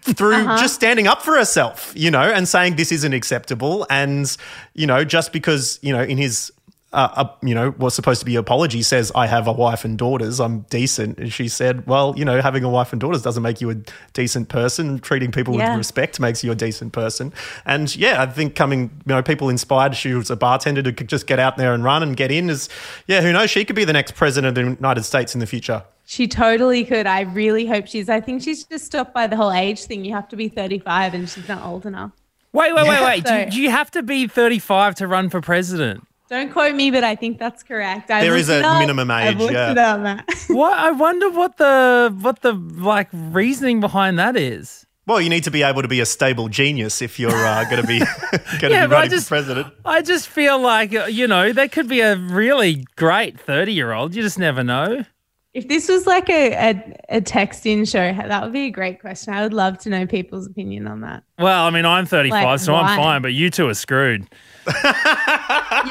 through 0.02 0.36
uh-huh. 0.36 0.58
just 0.58 0.76
standing 0.76 1.08
up 1.08 1.22
for 1.22 1.38
herself, 1.38 1.94
you 1.96 2.12
know, 2.12 2.22
and 2.22 2.48
saying 2.48 2.76
this 2.76 2.92
isn't 2.92 3.14
acceptable. 3.14 3.86
And, 3.90 4.36
you 4.74 4.88
know, 4.88 5.04
just 5.04 5.34
because, 5.34 5.80
you 5.82 5.94
know, 5.94 6.04
in 6.04 6.18
his 6.18 6.52
uh, 6.98 7.14
uh, 7.16 7.30
you 7.44 7.54
know, 7.54 7.76
was 7.78 7.94
supposed 7.94 8.20
to 8.20 8.26
be 8.26 8.36
apology 8.36 8.82
says, 8.82 9.12
I 9.14 9.28
have 9.28 9.46
a 9.46 9.52
wife 9.52 9.86
and 9.86 10.00
daughters, 10.00 10.40
I'm 10.40 10.62
decent. 10.62 11.20
And 11.20 11.32
she 11.32 11.48
said, 11.48 11.86
Well, 11.86 12.16
you 12.18 12.26
know, 12.26 12.42
having 12.42 12.64
a 12.64 12.70
wife 12.70 12.92
and 12.92 13.00
daughters 13.00 13.22
doesn't 13.22 13.44
make 13.44 13.62
you 13.62 13.70
a 13.70 13.76
decent 14.14 14.50
person. 14.50 14.98
Treating 14.98 15.32
people 15.32 15.56
yeah. 15.56 15.70
with 15.70 15.78
respect 15.78 16.20
makes 16.20 16.44
you 16.44 16.52
a 16.52 16.56
decent 16.56 16.94
person. 16.94 17.34
And 17.66 17.96
yeah, 17.96 18.24
I 18.24 18.26
think 18.26 18.56
coming, 18.56 18.90
you 19.06 19.14
know, 19.14 19.22
people 19.22 19.48
inspired, 19.48 19.96
she 19.96 20.16
was 20.16 20.32
a 20.32 20.36
bartender 20.36 20.82
to 20.82 20.92
just 20.92 21.28
get 21.28 21.38
out 21.38 21.58
there 21.58 21.76
and 21.76 21.84
run 21.84 22.02
and 22.02 22.18
get 22.18 22.32
in 22.32 22.50
is, 22.50 22.68
yeah, 23.06 23.22
who 23.22 23.32
knows? 23.32 23.52
She 23.52 23.64
could 23.64 23.76
be 23.76 23.86
the 23.86 23.94
next 23.94 24.16
president 24.16 24.58
of 24.58 24.64
the 24.66 24.72
United 24.72 25.04
States 25.04 25.36
in 25.36 25.40
the 25.40 25.48
future. 25.48 25.84
She 26.06 26.28
totally 26.28 26.84
could. 26.84 27.06
I 27.06 27.22
really 27.22 27.68
hope 27.68 27.86
she's. 27.86 28.10
I 28.10 28.22
think 28.22 28.42
she's 28.42 28.64
just 28.64 28.88
stopped 28.88 29.14
by 29.14 29.28
the 29.28 29.36
whole 29.36 29.52
age 29.52 29.84
thing. 29.84 30.04
You 30.04 30.14
have 30.14 30.30
to 30.30 30.36
be 30.36 30.50
35 30.50 31.14
and 31.14 31.30
she's 31.30 31.48
not 31.48 31.64
old 31.64 31.86
enough. 31.86 32.12
Wait, 32.54 32.74
wait, 32.74 32.88
wait, 32.88 33.02
wait. 33.06 33.28
So, 33.28 33.46
do, 33.46 33.52
do 33.52 33.62
you 33.62 33.70
have 33.70 33.92
to 33.92 34.02
be 34.02 34.26
35 34.26 34.96
to 34.96 35.08
run 35.08 35.30
for 35.30 35.42
president? 35.42 36.08
Don't 36.30 36.52
quote 36.52 36.76
me, 36.76 36.92
but 36.92 37.04
I 37.04 37.16
think 37.16 37.40
that's 37.40 37.64
correct. 37.64 38.12
I 38.12 38.22
there 38.22 38.36
is 38.36 38.50
a 38.50 38.62
minimum 38.80 39.10
age. 39.12 39.40
yeah. 39.40 40.22
what 40.50 40.78
I 40.78 40.92
wonder 40.92 41.30
what 41.30 41.58
the 41.58 42.16
what 42.20 42.42
the 42.42 42.52
like 42.54 43.08
reasoning 43.14 43.80
behind 43.80 44.20
that 44.20 44.36
is. 44.36 44.86
Well, 45.06 45.22
you 45.22 45.30
need 45.30 45.46
to 45.46 45.52
be 45.52 45.64
able 45.64 45.84
to 45.84 45.88
be 45.88 46.02
a 46.02 46.06
stable 46.06 46.50
genius 46.50 47.02
if 47.02 47.18
you're 47.18 47.32
uh, 47.32 47.64
going 47.70 47.82
to 47.82 47.88
be 47.88 48.00
going 48.60 48.74
to 48.74 48.88
be 48.88 48.94
running 48.94 49.10
just, 49.10 49.30
for 49.30 49.36
president. 49.36 49.74
I 49.86 50.02
just 50.02 50.28
feel 50.28 50.60
like 50.60 50.94
uh, 50.94 51.06
you 51.06 51.28
know 51.28 51.54
there 51.54 51.70
could 51.70 51.88
be 51.88 52.02
a 52.02 52.18
really 52.18 52.86
great 52.98 53.40
thirty-year-old. 53.40 54.14
You 54.14 54.22
just 54.22 54.38
never 54.38 54.64
know. 54.64 55.06
If 55.54 55.70
this 55.70 55.88
was 55.88 56.06
like 56.06 56.30
a, 56.30 56.54
a, 56.54 57.00
a 57.10 57.22
text-in 57.22 57.86
show, 57.86 58.14
that 58.14 58.44
would 58.44 58.54
be 58.54 58.66
a 58.66 58.70
great 58.70 59.00
question. 59.00 59.34
I 59.34 59.42
would 59.42 59.54
love 59.54 59.80
to 59.80 59.90
know 59.90 60.06
people's 60.06 60.46
opinion 60.46 60.86
on 60.86 61.02
that. 61.02 61.24
Well, 61.40 61.64
I 61.64 61.72
mean, 61.72 61.84
I'm 61.84 62.06
35, 62.06 62.44
like, 62.44 62.60
so 62.60 62.74
why? 62.74 62.82
I'm 62.82 62.98
fine, 62.98 63.22
but 63.24 63.34
you 63.34 63.50
two 63.50 63.68
are 63.68 63.74
screwed. 63.74 64.28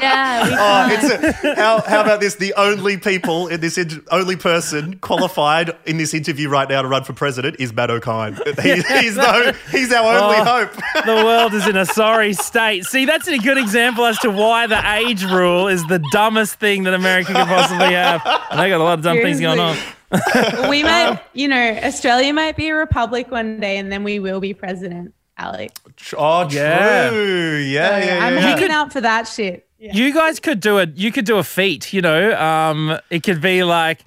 Yeah. 0.01 0.43
We 0.47 0.53
Oh, 0.59 0.87
it's 0.91 1.43
a, 1.43 1.55
how, 1.55 1.81
how 1.81 2.01
about 2.01 2.19
this? 2.19 2.35
The 2.35 2.53
only 2.55 2.97
people 2.97 3.47
in 3.47 3.59
this, 3.59 3.77
in, 3.77 4.03
only 4.11 4.35
person 4.35 4.97
qualified 4.99 5.75
in 5.85 5.97
this 5.97 6.13
interview 6.13 6.49
right 6.49 6.67
now 6.69 6.81
to 6.81 6.87
run 6.87 7.03
for 7.03 7.13
president 7.13 7.57
is 7.59 7.73
Matt 7.73 7.89
Okine. 7.89 8.37
He, 8.67 8.81
he's, 9.01 9.15
no, 9.17 9.51
he's 9.71 9.91
our 9.93 10.17
only 10.17 10.37
Oh. 10.39 10.43
hope. 10.65 11.05
the 11.05 11.15
world 11.25 11.53
is 11.53 11.67
in 11.67 11.77
a 11.77 11.85
sorry 11.85 12.33
state. 12.33 12.85
See, 12.85 13.05
that's 13.05 13.27
a 13.27 13.37
good 13.37 13.57
example 13.57 14.05
as 14.05 14.17
to 14.19 14.29
why 14.29 14.67
the 14.67 14.81
age 14.95 15.23
rule 15.23 15.67
is 15.67 15.85
the 15.87 16.03
dumbest 16.11 16.55
thing 16.59 16.83
that 16.83 16.93
America 16.93 17.27
could 17.33 17.47
possibly 17.47 17.93
have. 17.93 18.21
And 18.51 18.59
they 18.59 18.69
got 18.69 18.81
a 18.81 18.83
lot 18.83 18.97
of 18.99 19.03
dumb 19.03 19.17
things 19.17 19.39
going 19.39 19.59
on. 19.59 19.77
we 20.69 20.83
might, 20.83 21.19
you 21.33 21.47
know, 21.47 21.79
Australia 21.83 22.33
might 22.33 22.55
be 22.55 22.69
a 22.69 22.75
republic 22.75 23.29
one 23.29 23.59
day, 23.59 23.77
and 23.77 23.91
then 23.91 24.03
we 24.03 24.19
will 24.19 24.39
be 24.39 24.53
president, 24.53 25.13
Alex. 25.37 25.73
Oh, 26.17 26.47
Yeah. 26.49 27.09
true. 27.09 27.57
Yeah, 27.57 27.97
yeah, 27.99 28.05
yeah. 28.05 28.25
I'm 28.25 28.35
yeah. 28.35 28.49
looking 28.53 28.71
out 28.71 28.91
for 28.91 29.01
that 29.01 29.27
shit. 29.27 29.67
Yeah. 29.79 29.93
You 29.93 30.13
guys 30.13 30.39
could 30.39 30.59
do 30.59 30.79
it. 30.79 30.95
You 30.95 31.11
could 31.11 31.25
do 31.25 31.37
a 31.37 31.43
feat. 31.43 31.93
You 31.93 32.01
know, 32.01 32.35
um, 32.39 32.97
it 33.11 33.21
could 33.23 33.41
be 33.41 33.63
like 33.63 33.99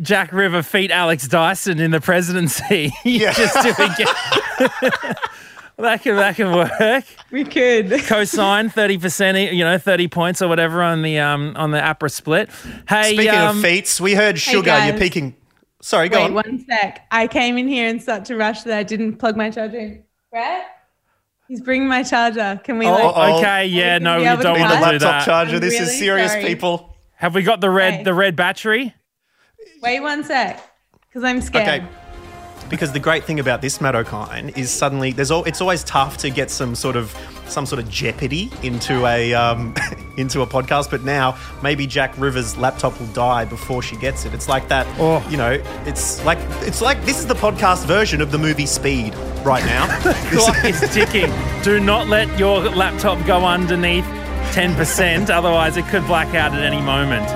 Jack 0.00 0.32
River 0.32 0.62
feat 0.62 0.90
Alex 0.90 1.28
Dyson 1.28 1.78
in 1.78 1.92
the 1.92 2.00
presidency. 2.00 2.92
You 3.04 3.12
Yeah. 3.20 3.32
just 3.32 3.54
do 3.62 3.68
it. 3.68 3.78
again. 3.78 5.14
that 5.78 6.02
can 6.02 6.16
that 6.16 6.34
can 6.36 6.52
work. 6.54 7.04
We 7.30 7.44
could. 7.44 7.86
Cosign 8.10 8.72
thirty 8.72 8.98
percent. 8.98 9.38
You 9.54 9.64
know, 9.64 9.78
thirty 9.78 10.08
points 10.08 10.42
or 10.42 10.48
whatever 10.48 10.82
on 10.82 11.02
the 11.02 11.18
um 11.20 11.52
on 11.56 11.70
the 11.70 11.78
APRA 11.78 12.10
split. 12.10 12.50
Hey, 12.88 13.14
Speaking 13.14 13.34
um, 13.34 13.56
of 13.58 13.62
feats, 13.62 14.00
we 14.00 14.14
heard 14.14 14.38
Sugar. 14.40 14.76
You're 14.86 14.98
peaking. 14.98 15.36
Sorry, 15.80 16.08
go 16.08 16.18
Wait, 16.18 16.24
on. 16.26 16.34
one 16.34 16.64
sec. 16.68 17.06
I 17.10 17.26
came 17.26 17.58
in 17.58 17.66
here 17.68 17.88
in 17.88 17.98
such 18.00 18.30
a 18.30 18.36
rush 18.36 18.62
that 18.62 18.76
I 18.76 18.82
didn't 18.82 19.16
plug 19.16 19.36
my 19.36 19.50
charger 19.50 19.78
in. 19.78 20.04
Brett? 20.32 20.64
He's 21.46 21.60
bringing 21.60 21.86
my 21.86 22.02
charger. 22.02 22.58
Can 22.64 22.78
we 22.78 22.86
oh, 22.86 22.90
like 22.92 23.04
oh, 23.04 23.12
oh, 23.14 23.38
Okay, 23.38 23.66
yeah, 23.66 23.98
no, 23.98 24.14
we 24.16 24.22
we 24.22 24.26
have 24.26 24.40
a 24.40 24.42
don't 24.42 24.56
In 24.56 24.62
want 24.62 24.70
the 24.70 24.76
to 24.92 24.98
do 24.98 25.04
laptop 25.04 25.10
that. 25.20 25.24
charger. 25.26 25.54
I'm 25.56 25.60
This 25.60 25.78
is 25.78 25.98
serious, 25.98 26.32
sorry. 26.32 26.44
people. 26.46 26.96
Have 27.16 27.34
we 27.34 27.42
got 27.42 27.60
the 27.60 27.68
red 27.68 27.94
Okay. 27.94 28.02
the 28.04 28.14
red 28.14 28.34
battery? 28.34 28.94
wait 29.82 30.00
one 30.00 30.24
sec? 30.24 30.60
Because 31.02 31.22
I'm 31.22 31.42
scared. 31.42 31.82
Okay. 31.82 31.86
Because 32.72 32.90
the 32.92 32.98
great 33.00 33.24
thing 33.24 33.38
about 33.38 33.60
this 33.60 33.80
Matt 33.82 33.94
Okine 33.94 34.56
is 34.56 34.70
suddenly 34.70 35.12
there's 35.12 35.30
all, 35.30 35.44
it's 35.44 35.60
always 35.60 35.84
tough 35.84 36.16
to 36.18 36.30
get 36.30 36.50
some 36.50 36.74
sort 36.74 36.96
of 36.96 37.14
some 37.46 37.66
sort 37.66 37.78
of 37.80 37.88
jeopardy 37.90 38.50
into 38.62 39.04
a 39.06 39.34
um, 39.34 39.74
into 40.16 40.40
a 40.40 40.46
podcast, 40.46 40.90
but 40.90 41.02
now 41.04 41.36
maybe 41.62 41.86
Jack 41.86 42.16
Rivers' 42.18 42.56
laptop 42.56 42.98
will 42.98 43.08
die 43.08 43.44
before 43.44 43.82
she 43.82 43.94
gets 43.96 44.24
it. 44.24 44.32
It's 44.32 44.48
like 44.48 44.68
that, 44.68 44.86
Oh. 44.98 45.22
you 45.30 45.36
know. 45.36 45.62
It's 45.84 46.24
like 46.24 46.38
it's 46.62 46.80
like 46.80 47.04
this 47.04 47.18
is 47.18 47.26
the 47.26 47.34
podcast 47.34 47.84
version 47.84 48.22
of 48.22 48.32
the 48.32 48.38
movie 48.38 48.64
Speed 48.66 49.14
right 49.44 49.64
now. 49.66 49.86
Clock 50.30 50.64
is 50.64 50.80
ticking. 50.94 51.30
Do 51.62 51.78
not 51.78 52.08
let 52.08 52.38
your 52.38 52.60
laptop 52.70 53.24
go 53.26 53.44
underneath 53.44 54.06
10%, 54.52 55.28
otherwise 55.30 55.76
it 55.76 55.84
could 55.86 56.06
black 56.06 56.34
out 56.34 56.54
at 56.54 56.62
any 56.62 56.80
moment. 56.80 57.28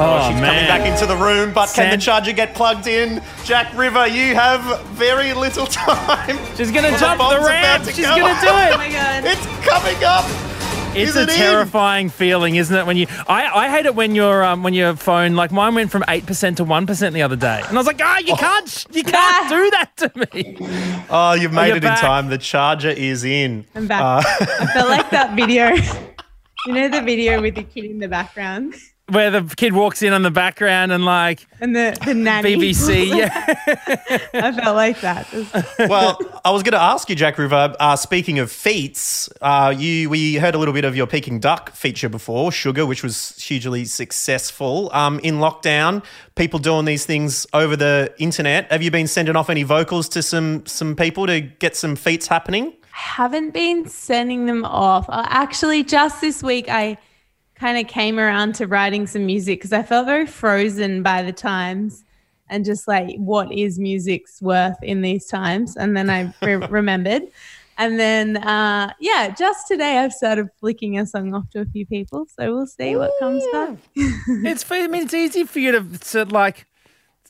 Oh, 0.00 0.28
she's 0.30 0.40
man. 0.40 0.54
coming 0.54 0.68
back 0.68 0.86
into 0.88 1.06
the 1.06 1.16
room, 1.16 1.52
but 1.52 1.66
can 1.66 1.74
San- 1.74 1.90
the 1.90 1.96
charger 1.98 2.32
get 2.32 2.54
plugged 2.54 2.86
in? 2.86 3.20
Jack 3.44 3.76
River, 3.76 4.06
you 4.06 4.34
have 4.34 4.80
very 4.90 5.34
little 5.34 5.66
time. 5.70 6.38
She's 6.56 6.70
gonna 6.70 6.88
Well, 6.88 6.92
the 6.92 6.98
jump 6.98 7.18
the, 7.18 7.24
bomb's 7.24 7.46
ramp. 7.46 7.82
about 7.82 7.86
to 7.88 7.92
She's 7.92 8.06
go 8.06 8.16
gonna 8.16 8.40
do 8.40 8.46
Oh 8.48 8.72
it. 8.72 8.76
my 8.78 8.92
god. 8.92 9.24
It's 9.24 9.46
coming 9.66 10.04
up. 10.04 10.24
It's 10.96 11.10
Is 11.10 11.16
a 11.16 11.22
it 11.22 11.28
in? 11.28 11.36
terrifying 11.36 12.08
feeling, 12.08 12.56
isn't 12.56 12.74
it? 12.74 12.86
When 12.86 12.96
you, 12.96 13.06
I, 13.28 13.44
I 13.66 13.70
hate 13.70 13.84
it 13.86 13.94
when 13.94 14.14
your 14.14 14.42
um, 14.42 14.62
when 14.62 14.72
your 14.72 14.96
phone, 14.96 15.34
like 15.36 15.52
mine, 15.52 15.74
went 15.74 15.90
from 15.90 16.02
eight 16.08 16.24
percent 16.26 16.56
to 16.56 16.64
one 16.64 16.86
percent 16.86 17.12
the 17.14 17.20
other 17.22 17.36
day, 17.36 17.60
and 17.68 17.76
I 17.76 17.78
was 17.78 17.86
like, 17.86 18.00
ah, 18.02 18.18
you 18.24 18.34
can't, 18.36 18.66
sh- 18.68 18.86
you 18.92 19.02
can't 19.04 19.14
Ah. 19.16 19.46
do 19.50 19.70
that 19.72 19.90
to 19.98 20.12
me. 20.32 20.56
Oh, 21.10 21.34
you've 21.34 21.52
made 21.52 21.68
you're 21.68 21.76
it 21.76 21.82
back. 21.82 21.98
in 21.98 22.04
time. 22.08 22.28
The 22.30 22.38
charger 22.38 22.88
is 22.88 23.22
in. 23.22 23.66
I'm 23.74 23.86
back. 23.86 24.00
Uh, 24.02 24.22
I 24.60 24.66
felt 24.72 24.88
like 24.88 25.10
that 25.10 25.36
video. 25.36 25.68
you 26.66 26.72
know 26.72 26.88
the 26.88 27.02
video 27.02 27.42
with 27.42 27.54
the 27.56 27.64
kid 27.64 27.84
in 27.84 27.98
the 27.98 28.08
background 28.08 28.74
Where 29.08 29.30
the 29.30 29.54
kid 29.56 29.72
walks 29.72 30.02
in 30.02 30.12
on 30.12 30.22
the 30.22 30.30
background 30.30 30.92
and 30.92 31.04
like 31.04 31.46
and 31.60 31.74
the 31.74 31.96
the 32.04 32.12
nanny. 32.14 32.56
BBC, 32.56 33.06
yeah. 33.16 33.56
I 34.34 34.52
felt 34.52 34.76
like 34.76 35.00
that. 35.00 35.26
Well, 35.88 36.18
I 36.44 36.50
was 36.50 36.62
going 36.62 36.72
to 36.72 36.80
ask 36.80 37.08
you, 37.08 37.16
Jack 37.16 37.38
River. 37.38 37.74
Uh, 37.80 37.96
speaking 37.96 38.38
of 38.38 38.50
feats, 38.50 39.28
uh, 39.40 39.72
you 39.76 40.10
we 40.10 40.34
heard 40.34 40.54
a 40.54 40.58
little 40.58 40.74
bit 40.74 40.84
of 40.84 40.94
your 40.96 41.06
Peking 41.06 41.40
Duk 41.40 41.70
feature 41.70 42.08
before, 42.08 42.52
Sugar, 42.52 42.84
which 42.84 43.02
was 43.02 43.36
hugely 43.42 43.84
successful. 43.86 44.90
Um, 44.92 45.20
in 45.20 45.36
lockdown, 45.36 46.04
people 46.34 46.58
doing 46.58 46.84
these 46.84 47.06
things 47.06 47.46
over 47.54 47.76
the 47.76 48.12
internet. 48.18 48.70
Have 48.70 48.82
you 48.82 48.90
been 48.90 49.06
sending 49.06 49.36
off 49.36 49.48
any 49.48 49.62
vocals 49.62 50.08
to 50.10 50.22
some 50.22 50.66
some 50.66 50.94
people 50.96 51.26
to 51.26 51.40
get 51.40 51.76
some 51.76 51.96
feats 51.96 52.26
happening? 52.26 52.74
I 52.84 52.98
haven't 53.22 53.54
been 53.54 53.88
sending 53.88 54.46
them 54.46 54.64
off. 54.64 55.08
Uh, 55.08 55.24
actually, 55.28 55.84
just 55.84 56.20
this 56.20 56.42
week, 56.42 56.68
I 56.68 56.98
kind 57.58 57.78
of 57.78 57.86
came 57.86 58.18
around 58.18 58.54
to 58.56 58.66
writing 58.66 59.06
some 59.06 59.26
music 59.26 59.58
because 59.58 59.72
I 59.72 59.82
felt 59.82 60.06
very 60.06 60.26
frozen 60.26 61.02
by 61.02 61.22
the 61.22 61.32
times 61.32 62.04
and 62.50 62.64
just 62.64 62.88
like, 62.88 63.16
what 63.16 63.52
is 63.52 63.78
music's 63.78 64.40
worth 64.40 64.80
in 64.82 65.02
these 65.02 65.26
times? 65.26 65.76
And 65.76 65.96
then 65.96 66.08
I 66.08 66.32
re- 66.42 66.54
remembered. 66.70 67.22
And 67.76 67.98
then, 68.00 68.38
uh, 68.38 68.92
yeah, 68.98 69.32
just 69.36 69.68
today 69.68 69.98
I've 69.98 70.12
started 70.12 70.48
flicking 70.58 70.98
a 70.98 71.06
song 71.06 71.32
off 71.34 71.48
to 71.50 71.60
a 71.60 71.66
few 71.66 71.86
people. 71.86 72.26
So 72.36 72.52
we'll 72.54 72.66
see 72.66 72.96
what 72.96 73.12
comes 73.20 73.44
back. 73.52 73.76
It's 74.44 74.64
I 74.70 74.86
mean 74.88 75.04
it's 75.04 75.14
easy 75.14 75.44
for 75.44 75.60
you 75.60 75.72
to, 75.72 75.98
to 76.10 76.24
like 76.24 76.66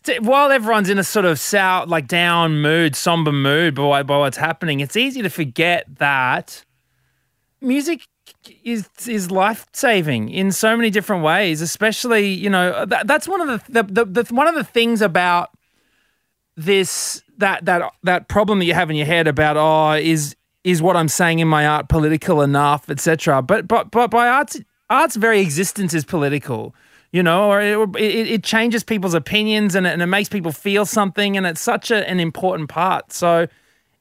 to- 0.04 0.20
while 0.20 0.50
everyone's 0.50 0.88
in 0.88 0.98
a 0.98 1.04
sort 1.04 1.26
of 1.26 1.38
sour 1.38 1.84
like 1.86 2.06
down 2.06 2.62
mood, 2.62 2.96
somber 2.96 3.32
mood 3.32 3.74
by, 3.74 4.02
by 4.02 4.18
what's 4.18 4.38
happening, 4.38 4.80
it's 4.80 4.96
easy 4.96 5.20
to 5.20 5.28
forget 5.30 5.84
that 5.98 6.64
music 7.60 8.06
is 8.64 8.88
is 9.06 9.30
life 9.30 9.66
saving 9.72 10.28
in 10.30 10.52
so 10.52 10.76
many 10.76 10.90
different 10.90 11.22
ways. 11.22 11.60
Especially, 11.60 12.28
you 12.28 12.50
know, 12.50 12.84
that, 12.86 13.06
that's 13.06 13.28
one 13.28 13.40
of 13.40 13.66
the, 13.66 13.82
the, 13.82 14.04
the, 14.04 14.22
the 14.22 14.34
one 14.34 14.46
of 14.46 14.54
the 14.54 14.64
things 14.64 15.02
about 15.02 15.50
this 16.56 17.22
that 17.38 17.64
that 17.64 17.92
that 18.02 18.28
problem 18.28 18.58
that 18.58 18.64
you 18.64 18.74
have 18.74 18.90
in 18.90 18.96
your 18.96 19.06
head 19.06 19.26
about 19.26 19.56
oh 19.56 19.92
is 19.92 20.34
is 20.64 20.82
what 20.82 20.96
I'm 20.96 21.08
saying 21.08 21.38
in 21.38 21.48
my 21.48 21.66
art 21.66 21.88
political 21.88 22.42
enough, 22.42 22.90
etc. 22.90 23.42
But 23.42 23.68
but 23.68 23.90
but 23.90 24.08
by 24.10 24.28
art's 24.28 24.60
art's 24.90 25.16
very 25.16 25.40
existence 25.40 25.94
is 25.94 26.04
political, 26.04 26.74
you 27.12 27.22
know, 27.22 27.50
or 27.50 27.60
it, 27.60 27.96
it, 27.96 28.28
it 28.28 28.44
changes 28.44 28.82
people's 28.84 29.14
opinions 29.14 29.74
and 29.74 29.86
it, 29.86 29.90
and 29.90 30.02
it 30.02 30.06
makes 30.06 30.28
people 30.28 30.52
feel 30.52 30.84
something, 30.84 31.36
and 31.36 31.46
it's 31.46 31.60
such 31.60 31.90
a, 31.90 32.08
an 32.08 32.20
important 32.20 32.68
part. 32.68 33.12
So. 33.12 33.46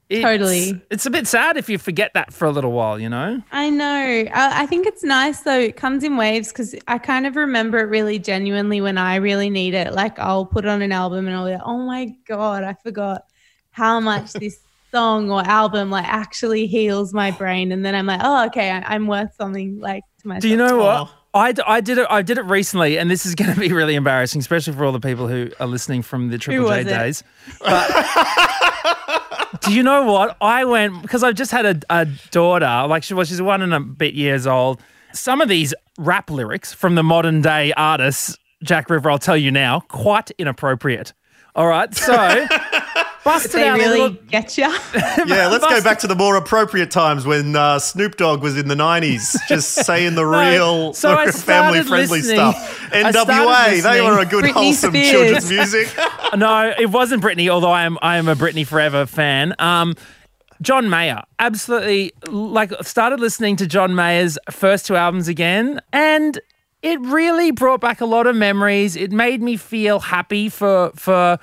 It's, 0.08 0.22
Totally. 0.22 0.80
It's 0.90 1.04
a 1.04 1.10
bit 1.10 1.26
sad 1.26 1.58
if 1.58 1.68
you 1.68 1.76
forget 1.76 2.12
that 2.14 2.32
for 2.32 2.46
a 2.46 2.50
little 2.50 2.72
while, 2.72 2.98
you 2.98 3.10
know? 3.10 3.42
I 3.52 3.68
know. 3.68 3.84
I, 3.84 4.62
I 4.62 4.66
think 4.66 4.86
it's 4.86 5.04
nice 5.04 5.40
though. 5.40 5.58
It 5.58 5.76
comes 5.76 6.02
in 6.02 6.16
waves 6.16 6.48
because 6.48 6.74
I 6.88 6.96
kind 6.96 7.26
of 7.26 7.36
remember 7.36 7.78
it 7.78 7.90
really 7.90 8.18
genuinely 8.18 8.80
when 8.80 8.96
I 8.96 9.16
really 9.16 9.50
need 9.50 9.74
it. 9.74 9.92
Like 9.92 10.18
I'll 10.18 10.46
put 10.46 10.64
on 10.64 10.80
an 10.80 10.92
album 10.92 11.26
and 11.26 11.36
I'll 11.36 11.44
be 11.44 11.52
like, 11.52 11.60
oh 11.62 11.78
my 11.78 12.06
God, 12.26 12.64
I 12.64 12.72
forgot 12.82 13.24
how 13.70 14.00
much 14.00 14.32
this 14.32 14.58
song 14.90 15.30
or 15.30 15.42
album 15.42 15.90
like 15.90 16.06
actually 16.06 16.66
heals 16.66 17.12
my 17.12 17.30
brain. 17.30 17.70
And 17.70 17.84
then 17.84 17.94
I'm 17.94 18.06
like, 18.06 18.20
oh, 18.24 18.46
okay, 18.46 18.70
I, 18.70 18.94
I'm 18.94 19.08
worth 19.08 19.34
something 19.34 19.78
like 19.78 20.04
to 20.22 20.28
myself. 20.28 20.42
Do 20.42 20.48
you 20.48 20.56
know 20.56 20.78
what? 20.78 21.08
Oh. 21.08 21.14
I, 21.34 21.52
d- 21.52 21.62
I 21.66 21.82
did 21.82 21.98
it. 21.98 22.06
I 22.08 22.22
did 22.22 22.38
it 22.38 22.46
recently, 22.46 22.98
and 22.98 23.10
this 23.10 23.26
is 23.26 23.34
going 23.34 23.52
to 23.52 23.60
be 23.60 23.70
really 23.70 23.94
embarrassing, 23.94 24.40
especially 24.40 24.72
for 24.72 24.86
all 24.86 24.92
the 24.92 24.98
people 24.98 25.28
who 25.28 25.50
are 25.60 25.66
listening 25.66 26.00
from 26.00 26.30
the 26.30 26.38
Triple 26.38 26.64
J 26.64 26.78
was 26.78 26.86
it? 26.86 26.88
days. 26.88 27.22
But 27.60 27.90
do 29.60 29.72
you 29.72 29.82
know 29.82 30.04
what? 30.04 30.36
I 30.40 30.64
went 30.64 31.02
because 31.02 31.22
I've 31.22 31.34
just 31.34 31.50
had 31.50 31.66
a, 31.66 31.80
a 31.90 32.06
daughter. 32.30 32.86
Like 32.88 33.02
she 33.02 33.14
was, 33.14 33.28
she's 33.28 33.42
one 33.42 33.62
and 33.62 33.74
a 33.74 33.80
bit 33.80 34.14
years 34.14 34.46
old. 34.46 34.80
Some 35.12 35.40
of 35.40 35.48
these 35.48 35.74
rap 35.98 36.30
lyrics 36.30 36.72
from 36.72 36.94
the 36.94 37.02
modern 37.02 37.40
day 37.42 37.72
artists, 37.72 38.36
Jack 38.62 38.90
River, 38.90 39.10
I'll 39.10 39.18
tell 39.18 39.36
you 39.36 39.50
now, 39.50 39.80
quite 39.80 40.30
inappropriate. 40.38 41.12
All 41.54 41.66
right, 41.66 41.92
so 41.94 42.46
busted 43.24 43.52
They 43.52 43.68
out 43.68 43.78
a 43.78 43.82
really 43.82 44.00
little. 44.00 44.16
get 44.28 44.56
you. 44.58 44.64
Yeah, 45.26 45.48
let's 45.48 45.66
go 45.66 45.82
back 45.82 45.98
to 46.00 46.06
the 46.06 46.14
more 46.14 46.36
appropriate 46.36 46.90
times 46.90 47.26
when 47.26 47.54
uh, 47.56 47.78
Snoop 47.78 48.16
Dogg 48.16 48.42
was 48.42 48.56
in 48.58 48.68
the 48.68 48.74
90s, 48.74 49.36
just 49.48 49.72
saying 49.86 50.14
the 50.14 50.24
real 50.24 50.92
so 50.94 51.12
I 51.12 51.30
family-friendly 51.30 52.22
stuff. 52.22 52.88
NWA, 52.92 53.82
they 53.82 54.00
were 54.00 54.18
a 54.20 54.24
good, 54.26 54.44
Britney 54.44 54.50
wholesome 54.52 54.90
Spears. 54.92 55.10
children's 55.10 55.50
music. 55.50 55.88
no, 56.36 56.72
it 56.78 56.90
wasn't 56.90 57.22
Britney, 57.22 57.48
although 57.48 57.70
I 57.72 57.84
am 57.84 57.98
I 58.02 58.16
am 58.16 58.28
a 58.28 58.34
Britney 58.36 58.66
Forever 58.66 59.06
fan. 59.06 59.54
Um, 59.58 59.94
John 60.60 60.90
Mayer, 60.90 61.22
absolutely 61.38 62.12
like 62.26 62.72
started 62.82 63.20
listening 63.20 63.56
to 63.56 63.66
John 63.66 63.94
Mayer's 63.94 64.38
first 64.50 64.86
two 64.86 64.96
albums 64.96 65.28
again, 65.28 65.80
and 65.92 66.40
it 66.82 67.00
really 67.00 67.50
brought 67.52 67.80
back 67.80 68.00
a 68.00 68.06
lot 68.06 68.26
of 68.26 68.34
memories. 68.36 68.96
It 68.96 69.12
made 69.12 69.40
me 69.42 69.56
feel 69.56 70.00
happy 70.00 70.48
for 70.48 70.90
for 70.96 71.38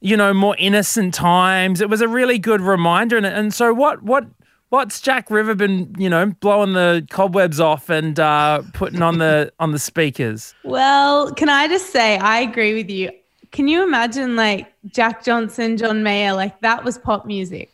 you 0.00 0.16
know 0.16 0.32
more 0.32 0.56
innocent 0.58 1.14
times. 1.14 1.80
It 1.80 1.88
was 1.88 2.00
a 2.00 2.08
really 2.08 2.38
good 2.38 2.60
reminder, 2.60 3.16
and 3.16 3.26
and 3.26 3.52
so 3.54 3.72
what 3.74 4.02
what. 4.02 4.26
What's 4.70 5.00
Jack 5.00 5.30
River 5.30 5.54
been, 5.54 5.94
you 5.96 6.10
know, 6.10 6.26
blowing 6.26 6.74
the 6.74 7.06
cobwebs 7.08 7.58
off 7.58 7.88
and 7.88 8.20
uh, 8.20 8.60
putting 8.74 9.00
on 9.00 9.16
the 9.16 9.50
on 9.58 9.72
the 9.72 9.78
speakers? 9.78 10.54
Well, 10.62 11.32
can 11.32 11.48
I 11.48 11.68
just 11.68 11.86
say 11.90 12.18
I 12.18 12.40
agree 12.40 12.74
with 12.74 12.90
you. 12.90 13.10
Can 13.50 13.66
you 13.66 13.82
imagine 13.82 14.36
like 14.36 14.70
Jack 14.92 15.24
Johnson, 15.24 15.78
John 15.78 16.02
Mayer, 16.02 16.34
like 16.34 16.60
that 16.60 16.84
was 16.84 16.98
pop 16.98 17.24
music. 17.24 17.72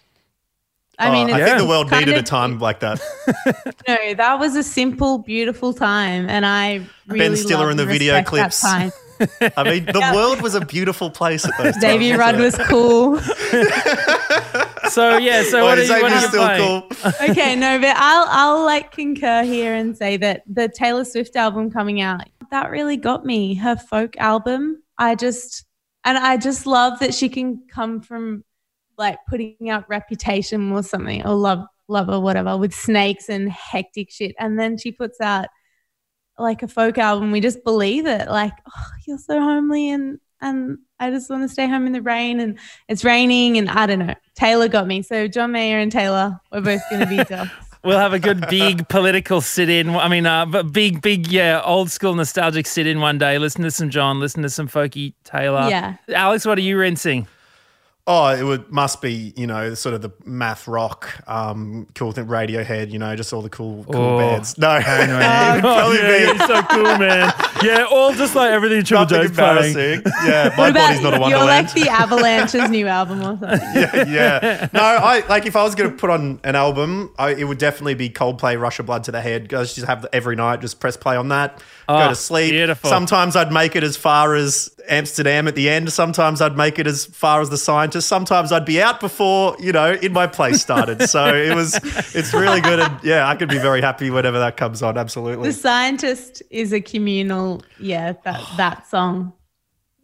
I 0.99 1.11
mean, 1.11 1.31
Oh, 1.31 1.35
I 1.35 1.41
it's 1.41 1.49
think 1.49 1.59
the 1.59 1.67
world 1.67 1.91
kind 1.91 2.07
needed 2.07 2.21
a 2.21 2.23
time 2.23 2.59
like 2.61 2.79
that. 2.79 3.01
No, 3.89 4.15
that 4.15 4.39
was 4.39 4.55
a 4.55 4.63
simple, 4.63 5.19
beautiful 5.19 5.73
time, 5.73 6.29
and 6.29 6.47
I 6.47 6.87
really 7.09 7.35
Stiller 7.35 7.71
in 7.73 7.77
the 7.77 7.87
video 7.87 8.15
respect 8.15 8.31
that 8.31 8.93
clips. 8.93 8.95
time. 9.27 9.53
I 9.57 9.65
mean, 9.65 9.85
the 9.87 10.11
world 10.15 10.43
was 10.43 10.55
a 10.55 10.65
beautiful 10.65 11.11
place 11.11 11.45
at 11.45 11.53
those 11.59 11.73
times. 11.75 11.81
Xavier 11.81 12.19
Rudd 12.19 12.39
was 12.39 12.57
cool. 12.69 13.21
So 14.91 15.17
yeah, 15.17 15.43
so 15.45 15.61
Oh, 15.61 15.65
what 15.65 15.79
are 15.79 15.83
you, 15.83 15.91
what 15.91 16.13
Xavier's 16.13 16.13
are 16.13 16.21
you 16.21 16.29
still 16.29 16.45
playing? 16.45 16.83
cool. 17.21 17.31
okay, 17.31 17.57
no, 17.57 17.79
but 17.81 17.97
I'll 17.97 18.27
I'll 18.29 18.65
like 18.65 18.93
concur 18.93 19.43
here 19.43 19.75
and 19.75 19.97
say 19.97 20.17
that 20.19 20.43
the 20.47 20.69
Taylor 20.69 21.05
Swift 21.05 21.37
album 21.37 21.71
coming 21.71 22.01
out 22.01 22.21
that 22.51 22.71
really 22.71 22.97
got 22.97 23.25
me. 23.25 23.55
Her 23.55 23.77
folk 23.77 24.17
album, 24.19 24.83
I 24.99 25.15
just 25.15 25.65
and 26.05 26.19
I 26.19 26.37
just 26.37 26.67
love 26.67 26.99
that 27.01 27.15
she 27.15 27.29
can 27.29 27.63
come 27.69 28.01
from 28.03 28.45
like 28.99 29.19
putting 29.29 29.71
out 29.71 29.89
Reputation 29.89 30.71
or 30.71 30.83
something 30.83 31.27
or 31.27 31.35
Love 31.35 31.65
Love 31.89 32.09
or 32.09 32.21
whatever 32.21 32.57
with 32.57 32.75
snakes 32.75 33.29
and 33.29 33.51
hectic 33.51 34.11
shit, 34.11 34.35
and 34.39 34.59
then 34.59 34.77
she 34.77 34.93
puts 34.93 35.21
out 35.21 35.49
like 36.39 36.63
a 36.63 36.69
folk 36.69 36.99
album. 36.99 37.31
We 37.31 37.41
just 37.41 37.65
believe 37.65 38.07
it. 38.07 38.29
Like 38.29 38.53
oh, 38.69 38.87
you're 39.07 39.19
so 39.19 39.41
homely 39.41 39.91
and 39.91 40.19
and 40.41 40.79
I 41.01 41.11
just 41.11 41.31
want 41.31 41.43
to 41.43 41.49
stay 41.49 41.67
home 41.67 41.87
in 41.87 41.93
the 41.93 42.03
rain 42.03 42.41
and 42.41 42.59
it's 42.89 43.05
raining 43.05 43.59
and 43.59 43.69
I 43.71 43.87
don't 43.87 44.01
know. 44.01 44.15
Taylor 44.35 44.69
got 44.69 44.87
me. 44.87 45.03
So 45.03 45.27
John 45.27 45.53
Mayer 45.53 45.79
and 45.79 45.91
Taylor, 45.91 46.41
we're 46.53 46.61
both 46.61 46.83
going 46.91 47.01
to 47.01 47.07
be 47.07 47.17
ducks. 47.29 47.51
We'll 47.83 47.99
have 47.99 48.15
a 48.15 48.19
good 48.19 48.47
big 48.49 48.89
political 48.89 49.43
sit 49.43 49.69
in. 49.69 49.91
I 49.91 50.09
mean, 50.09 50.25
uh, 50.25 50.47
but 50.47 50.73
big, 50.73 51.03
big, 51.03 51.27
yeah, 51.27 51.61
old 51.63 51.91
school 51.91 52.15
nostalgic 52.15 52.67
sit 52.67 52.87
in 52.87 53.01
one 53.01 53.19
day. 53.19 53.39
Listen 53.39 53.63
to 53.63 53.71
some 53.71 53.91
John, 53.91 54.21
listen 54.21 54.43
to 54.43 54.49
some 54.49 54.69
folky 54.69 55.13
Taylor. 55.25 55.69
Yeah. 55.69 55.97
Alex, 56.09 56.47
what 56.47 56.57
are 56.57 56.63
you 56.63 56.79
rinsing? 56.79 57.27
Oh, 58.07 58.27
it 58.27 58.43
would 58.43 58.71
must 58.71 59.01
be 59.01 59.33
you 59.35 59.47
know 59.47 59.73
sort 59.73 59.95
of 59.95 60.03
the 60.03 60.11
math 60.27 60.69
rock, 60.69 61.09
um, 61.27 61.87
cool 61.95 62.13
thing, 62.13 62.27
Radiohead, 62.27 62.91
you 62.93 62.99
know, 62.99 63.17
just 63.17 63.33
all 63.33 63.41
the 63.41 63.49
cool 63.49 63.83
cool 63.85 63.97
Oh. 63.97 64.19
bands. 64.19 64.59
No, 64.59 64.77
it 64.77 64.83
would 64.85 65.61
probably 65.63 65.97
yeah, 65.97 66.33
be 66.33 66.39
he's 66.39 66.47
so 66.47 66.63
cool, 66.65 66.83
man. 66.99 67.33
Yeah, 67.63 67.87
all 67.91 68.13
just 68.13 68.35
like 68.35 68.51
everything 68.51 68.85
Triple 68.85 69.07
nothing 69.07 69.29
J's 69.29 69.37
playing. 69.39 69.69
embarrassing. 69.71 70.13
Yeah, 70.27 70.49
my 70.55 70.57
What 70.59 70.71
about 70.73 70.89
body's 70.89 71.03
not 71.03 71.15
a 71.15 71.19
one. 71.21 71.31
you're 71.31 71.39
like 71.47 71.73
the 71.73 71.89
Avalanche's 71.89 72.69
new 72.69 72.87
album 72.89 73.21
or 73.21 73.39
something? 73.39 73.49
yeah, 73.75 74.05
yeah. 74.07 74.69
No, 74.75 74.81
I 74.83 75.25
like 75.31 75.47
if 75.47 75.57
I 75.57 75.63
was 75.63 75.75
going 75.75 75.91
to 75.91 75.97
put 75.97 76.11
on 76.11 76.41
an 76.45 76.57
album, 76.57 77.11
I, 77.19 77.31
it 77.31 77.45
would 77.45 77.57
definitely 77.57 77.95
be 77.95 78.11
Coldplay, 78.11 78.61
Rush 78.61 78.81
of 78.81 78.85
Blood 78.85 79.05
to 79.05 79.13
the 79.13 79.23
Head. 79.23 79.49
Go 79.49 79.65
just 79.65 79.87
have 79.87 80.05
every 80.13 80.37
night, 80.37 80.61
just 80.61 80.79
press 80.79 80.99
play 80.99 81.17
on 81.17 81.29
that, 81.29 81.63
Oh, 81.89 81.99
go 81.99 82.09
to 82.11 82.15
sleep. 82.15 82.51
beautiful. 82.51 82.91
Sometimes 82.91 83.35
I'd 83.35 83.51
make 83.51 83.77
it 83.77 83.83
as 83.83 83.97
far 83.97 84.35
as 84.35 84.69
Amsterdam 84.91 85.49
at 85.49 85.55
the 85.55 85.71
end. 85.71 85.91
Sometimes 85.91 86.43
I'd 86.43 86.59
make 86.59 86.79
it 86.79 86.87
as 86.87 87.07
far 87.07 87.41
as 87.41 87.49
the 87.49 87.57
scientist. 88.01 88.09
Sometimes 88.09 88.53
I'd 88.53 88.65
be 88.65 88.81
out 88.83 89.01
before 89.01 89.57
you 89.59 89.73
know 89.73 89.93
in 89.93 90.13
my 90.13 90.27
place 90.27 90.61
started. 90.61 91.09
so 91.09 91.35
it 91.35 91.55
was, 91.55 91.75
it's 92.15 92.33
really 92.33 92.61
good, 92.61 92.81
and 92.81 93.03
yeah, 93.03 93.29
I 93.29 93.37
could 93.37 93.49
be 93.49 93.59
very 93.59 93.81
happy 93.81 94.11
whenever 94.11 94.39
that 94.39 94.57
comes 94.57 94.83
on. 94.83 94.99
Absolutely, 94.99 95.49
The 95.49 95.55
Scientist 95.55 96.43
is 96.51 96.73
a 96.73 96.81
communal, 96.81 97.63
yeah, 97.79 98.15
that, 98.25 98.43
that 98.57 98.87
song. 98.89 99.33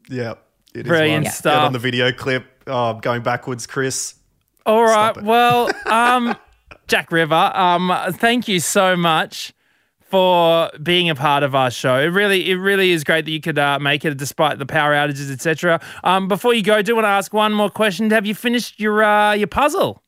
yeah. 0.09 0.35
It 0.73 0.87
is 0.87 0.87
Brilliant 0.87 1.13
one. 1.15 1.23
Get 1.25 1.35
stuff. 1.35 1.65
on 1.65 1.73
the 1.73 1.81
video 1.81 2.13
clip. 2.13 2.47
Oh, 2.69 2.95
going 2.95 3.23
backwards, 3.23 3.67
Chris. 3.67 4.15
All 4.65 4.85
right. 4.85 5.21
Well, 5.21 5.69
um, 5.87 6.37
Jack 6.87 7.11
River, 7.11 7.35
um, 7.35 7.93
thank 8.13 8.47
you 8.47 8.61
so 8.61 8.97
much 8.97 9.53
for 10.11 10.71
being 10.83 11.09
a 11.09 11.15
part 11.15 11.43
of 11.43 11.55
our 11.55 11.71
show. 11.71 11.97
It 11.97 12.07
really, 12.07 12.51
it 12.51 12.57
really 12.57 12.91
is 12.91 13.05
great 13.05 13.25
that 13.25 13.31
you 13.31 13.41
could 13.41 13.59
uh, 13.59 13.79
make 13.79 14.05
it 14.05 14.17
despite 14.17 14.59
the 14.59 14.67
power 14.67 14.93
outages, 14.93 15.31
etc. 15.31 15.81
Um, 16.03 16.29
before 16.29 16.53
you 16.53 16.63
go, 16.63 16.75
I 16.75 16.83
do 16.83 16.95
want 16.95 17.05
to 17.05 17.11
ask 17.11 17.33
one 17.33 17.53
more 17.53 17.71
question. 17.71 18.11
Have 18.11 18.27
you 18.27 18.35
finished 18.35 18.81
your 18.81 19.03
uh, 19.03 19.33
your 19.33 19.47
puzzle? 19.47 20.03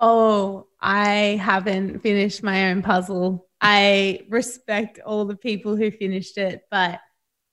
Oh, 0.00 0.68
I 0.80 1.40
haven't 1.42 2.00
finished 2.00 2.42
my 2.42 2.70
own 2.70 2.82
puzzle. 2.82 3.48
I 3.60 4.20
respect 4.28 5.00
all 5.04 5.24
the 5.24 5.36
people 5.36 5.74
who 5.74 5.90
finished 5.90 6.38
it, 6.38 6.62
but 6.70 7.00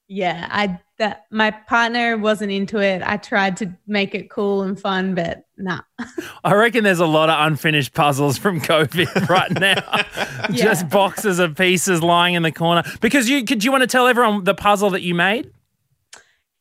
yeah, 0.08 0.48
I 0.52 0.80
that 0.98 1.26
my 1.30 1.52
partner 1.52 2.18
wasn't 2.18 2.52
into 2.52 2.80
it. 2.80 3.02
I 3.06 3.18
tried 3.18 3.58
to 3.58 3.72
make 3.86 4.16
it 4.16 4.30
cool 4.30 4.62
and 4.62 4.80
fun, 4.80 5.14
but 5.14 5.46
nah. 5.58 5.82
I 6.44 6.54
reckon 6.54 6.84
there's 6.84 7.00
a 7.00 7.06
lot 7.06 7.30
of 7.30 7.46
unfinished 7.48 7.94
puzzles 7.94 8.38
from 8.38 8.62
COVID 8.62 9.28
right 9.30 9.52
now. 9.52 10.52
Just 10.52 10.90
boxes 10.90 11.40
of 11.40 11.56
pieces 11.56 12.02
lying 12.02 12.36
in 12.36 12.44
the 12.44 12.52
corner. 12.52 12.84
Because 13.02 13.30
you 13.30 13.44
could 13.44 13.64
you 13.64 13.72
want 13.72 13.82
to 13.82 13.88
tell 13.88 14.08
everyone 14.08 14.44
the 14.44 14.56
puzzle 14.56 14.90
that 14.92 15.02
you 15.02 15.16
made? 15.16 15.52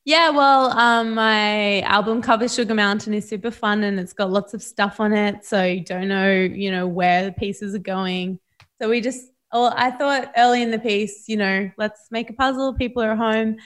Yeah, 0.03 0.29
well, 0.29 0.69
um, 0.77 1.15
my 1.15 1.81
album 1.81 2.21
cover 2.21 2.47
Sugar 2.47 2.75
Mountain 2.75 3.15
is 3.15 3.27
super 3.27 3.49
fun 3.49 3.83
and 3.83 3.99
it's 3.99 4.13
got 4.13 4.29
lots 4.29 4.53
of 4.53 4.61
stuff 4.61 4.99
on 4.99 5.13
it. 5.13 5.43
So 5.43 5.63
you 5.63 5.83
don't 5.83 6.07
know, 6.07 6.31
you 6.31 6.69
know, 6.69 6.85
where 6.85 7.25
the 7.25 7.31
pieces 7.31 7.73
are 7.73 7.79
going. 7.79 8.39
So 8.79 8.87
we 8.87 9.01
just, 9.01 9.31
oh, 9.51 9.73
I 9.75 9.89
thought 9.89 10.31
early 10.37 10.61
in 10.61 10.69
the 10.69 10.77
piece, 10.77 11.27
you 11.27 11.37
know, 11.37 11.71
let's 11.77 12.11
make 12.11 12.29
a 12.29 12.33
puzzle. 12.33 12.75
People 12.75 13.01
are 13.01 13.15
home. 13.15 13.57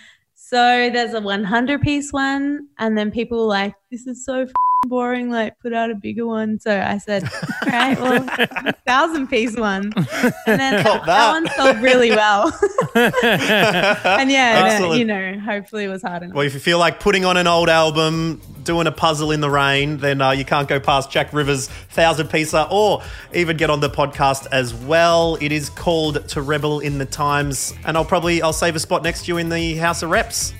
So 0.41 0.89
there's 0.89 1.13
a 1.13 1.21
100 1.21 1.81
piece 1.81 2.11
one. 2.11 2.69
And 2.79 2.97
then 2.97 3.11
people 3.11 3.39
were 3.39 3.43
like, 3.45 3.75
this 3.91 4.07
is 4.07 4.25
so 4.25 4.41
f- 4.43 4.51
boring. 4.89 5.29
Like, 5.29 5.59
put 5.59 5.73
out 5.73 5.91
a 5.91 5.95
bigger 5.95 6.25
one. 6.25 6.59
So 6.59 6.79
I 6.79 6.97
said, 6.97 7.23
all 7.23 7.69
right, 7.69 7.99
well, 7.99 8.71
thousand 8.87 9.27
piece 9.27 9.55
one. 9.55 9.91
And 9.95 10.59
then 10.59 10.83
Got 10.83 11.05
that. 11.05 11.07
that. 11.07 11.31
one 11.31 11.47
sold 11.55 11.83
really 11.83 12.11
well. 12.11 12.47
and 12.95 14.31
yeah, 14.31 14.63
Excellent. 14.65 14.99
you 14.99 15.05
know, 15.05 15.39
hopefully 15.39 15.83
it 15.85 15.89
was 15.89 16.01
hard 16.01 16.23
enough. 16.23 16.35
Well, 16.35 16.45
if 16.45 16.53
you 16.53 16.59
feel 16.59 16.79
like 16.79 16.99
putting 16.99 17.25
on 17.25 17.37
an 17.37 17.47
old 17.47 17.69
album, 17.69 18.41
doing 18.63 18.87
a 18.87 18.91
puzzle 18.91 19.31
in 19.31 19.41
the 19.41 19.49
rain, 19.49 19.97
then 19.97 20.21
uh, 20.21 20.31
you 20.31 20.45
can't 20.45 20.67
go 20.67 20.79
past 20.79 21.11
Jack 21.11 21.33
Rivers' 21.33 21.67
Thousand 21.67 22.27
Piecer 22.29 22.67
or 22.71 23.01
even 23.33 23.57
get 23.57 23.69
on 23.69 23.79
the 23.79 23.89
podcast 23.89 24.47
as 24.51 24.73
well. 24.73 25.37
It 25.41 25.51
is 25.51 25.69
called 25.69 26.27
To 26.29 26.41
Rebel 26.41 26.79
in 26.79 26.97
the 26.99 27.05
Times, 27.05 27.73
and 27.85 27.97
I'll 27.97 28.05
probably 28.05 28.41
I'll 28.41 28.53
save 28.53 28.75
a 28.75 28.79
spot 28.79 29.03
next 29.03 29.25
to 29.25 29.27
you 29.29 29.37
in 29.37 29.49
the 29.49 29.75
House 29.75 30.03
of 30.03 30.09
Reps. 30.09 30.53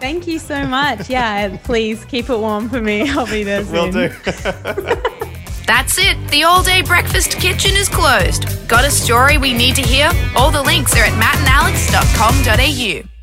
Thank 0.00 0.26
you 0.26 0.38
so 0.38 0.66
much. 0.66 1.10
Yeah, 1.10 1.56
please 1.64 2.04
keep 2.04 2.30
it 2.30 2.38
warm 2.38 2.68
for 2.68 2.80
me. 2.80 3.10
I'll 3.10 3.26
be 3.26 3.42
there 3.42 3.64
soon. 3.64 3.72
Will 3.72 3.92
do. 3.92 4.08
That's 5.66 5.98
it. 5.98 6.16
The 6.30 6.44
all 6.44 6.62
day 6.62 6.82
breakfast 6.82 7.32
kitchen 7.32 7.72
is 7.74 7.88
closed. 7.88 8.68
Got 8.68 8.84
a 8.86 8.90
story 8.90 9.38
we 9.38 9.52
need 9.52 9.74
to 9.76 9.82
hear? 9.82 10.10
All 10.36 10.50
the 10.50 10.62
links 10.62 10.94
are 10.96 11.04
at 11.04 11.12
mattandalex.com.au. 11.12 13.17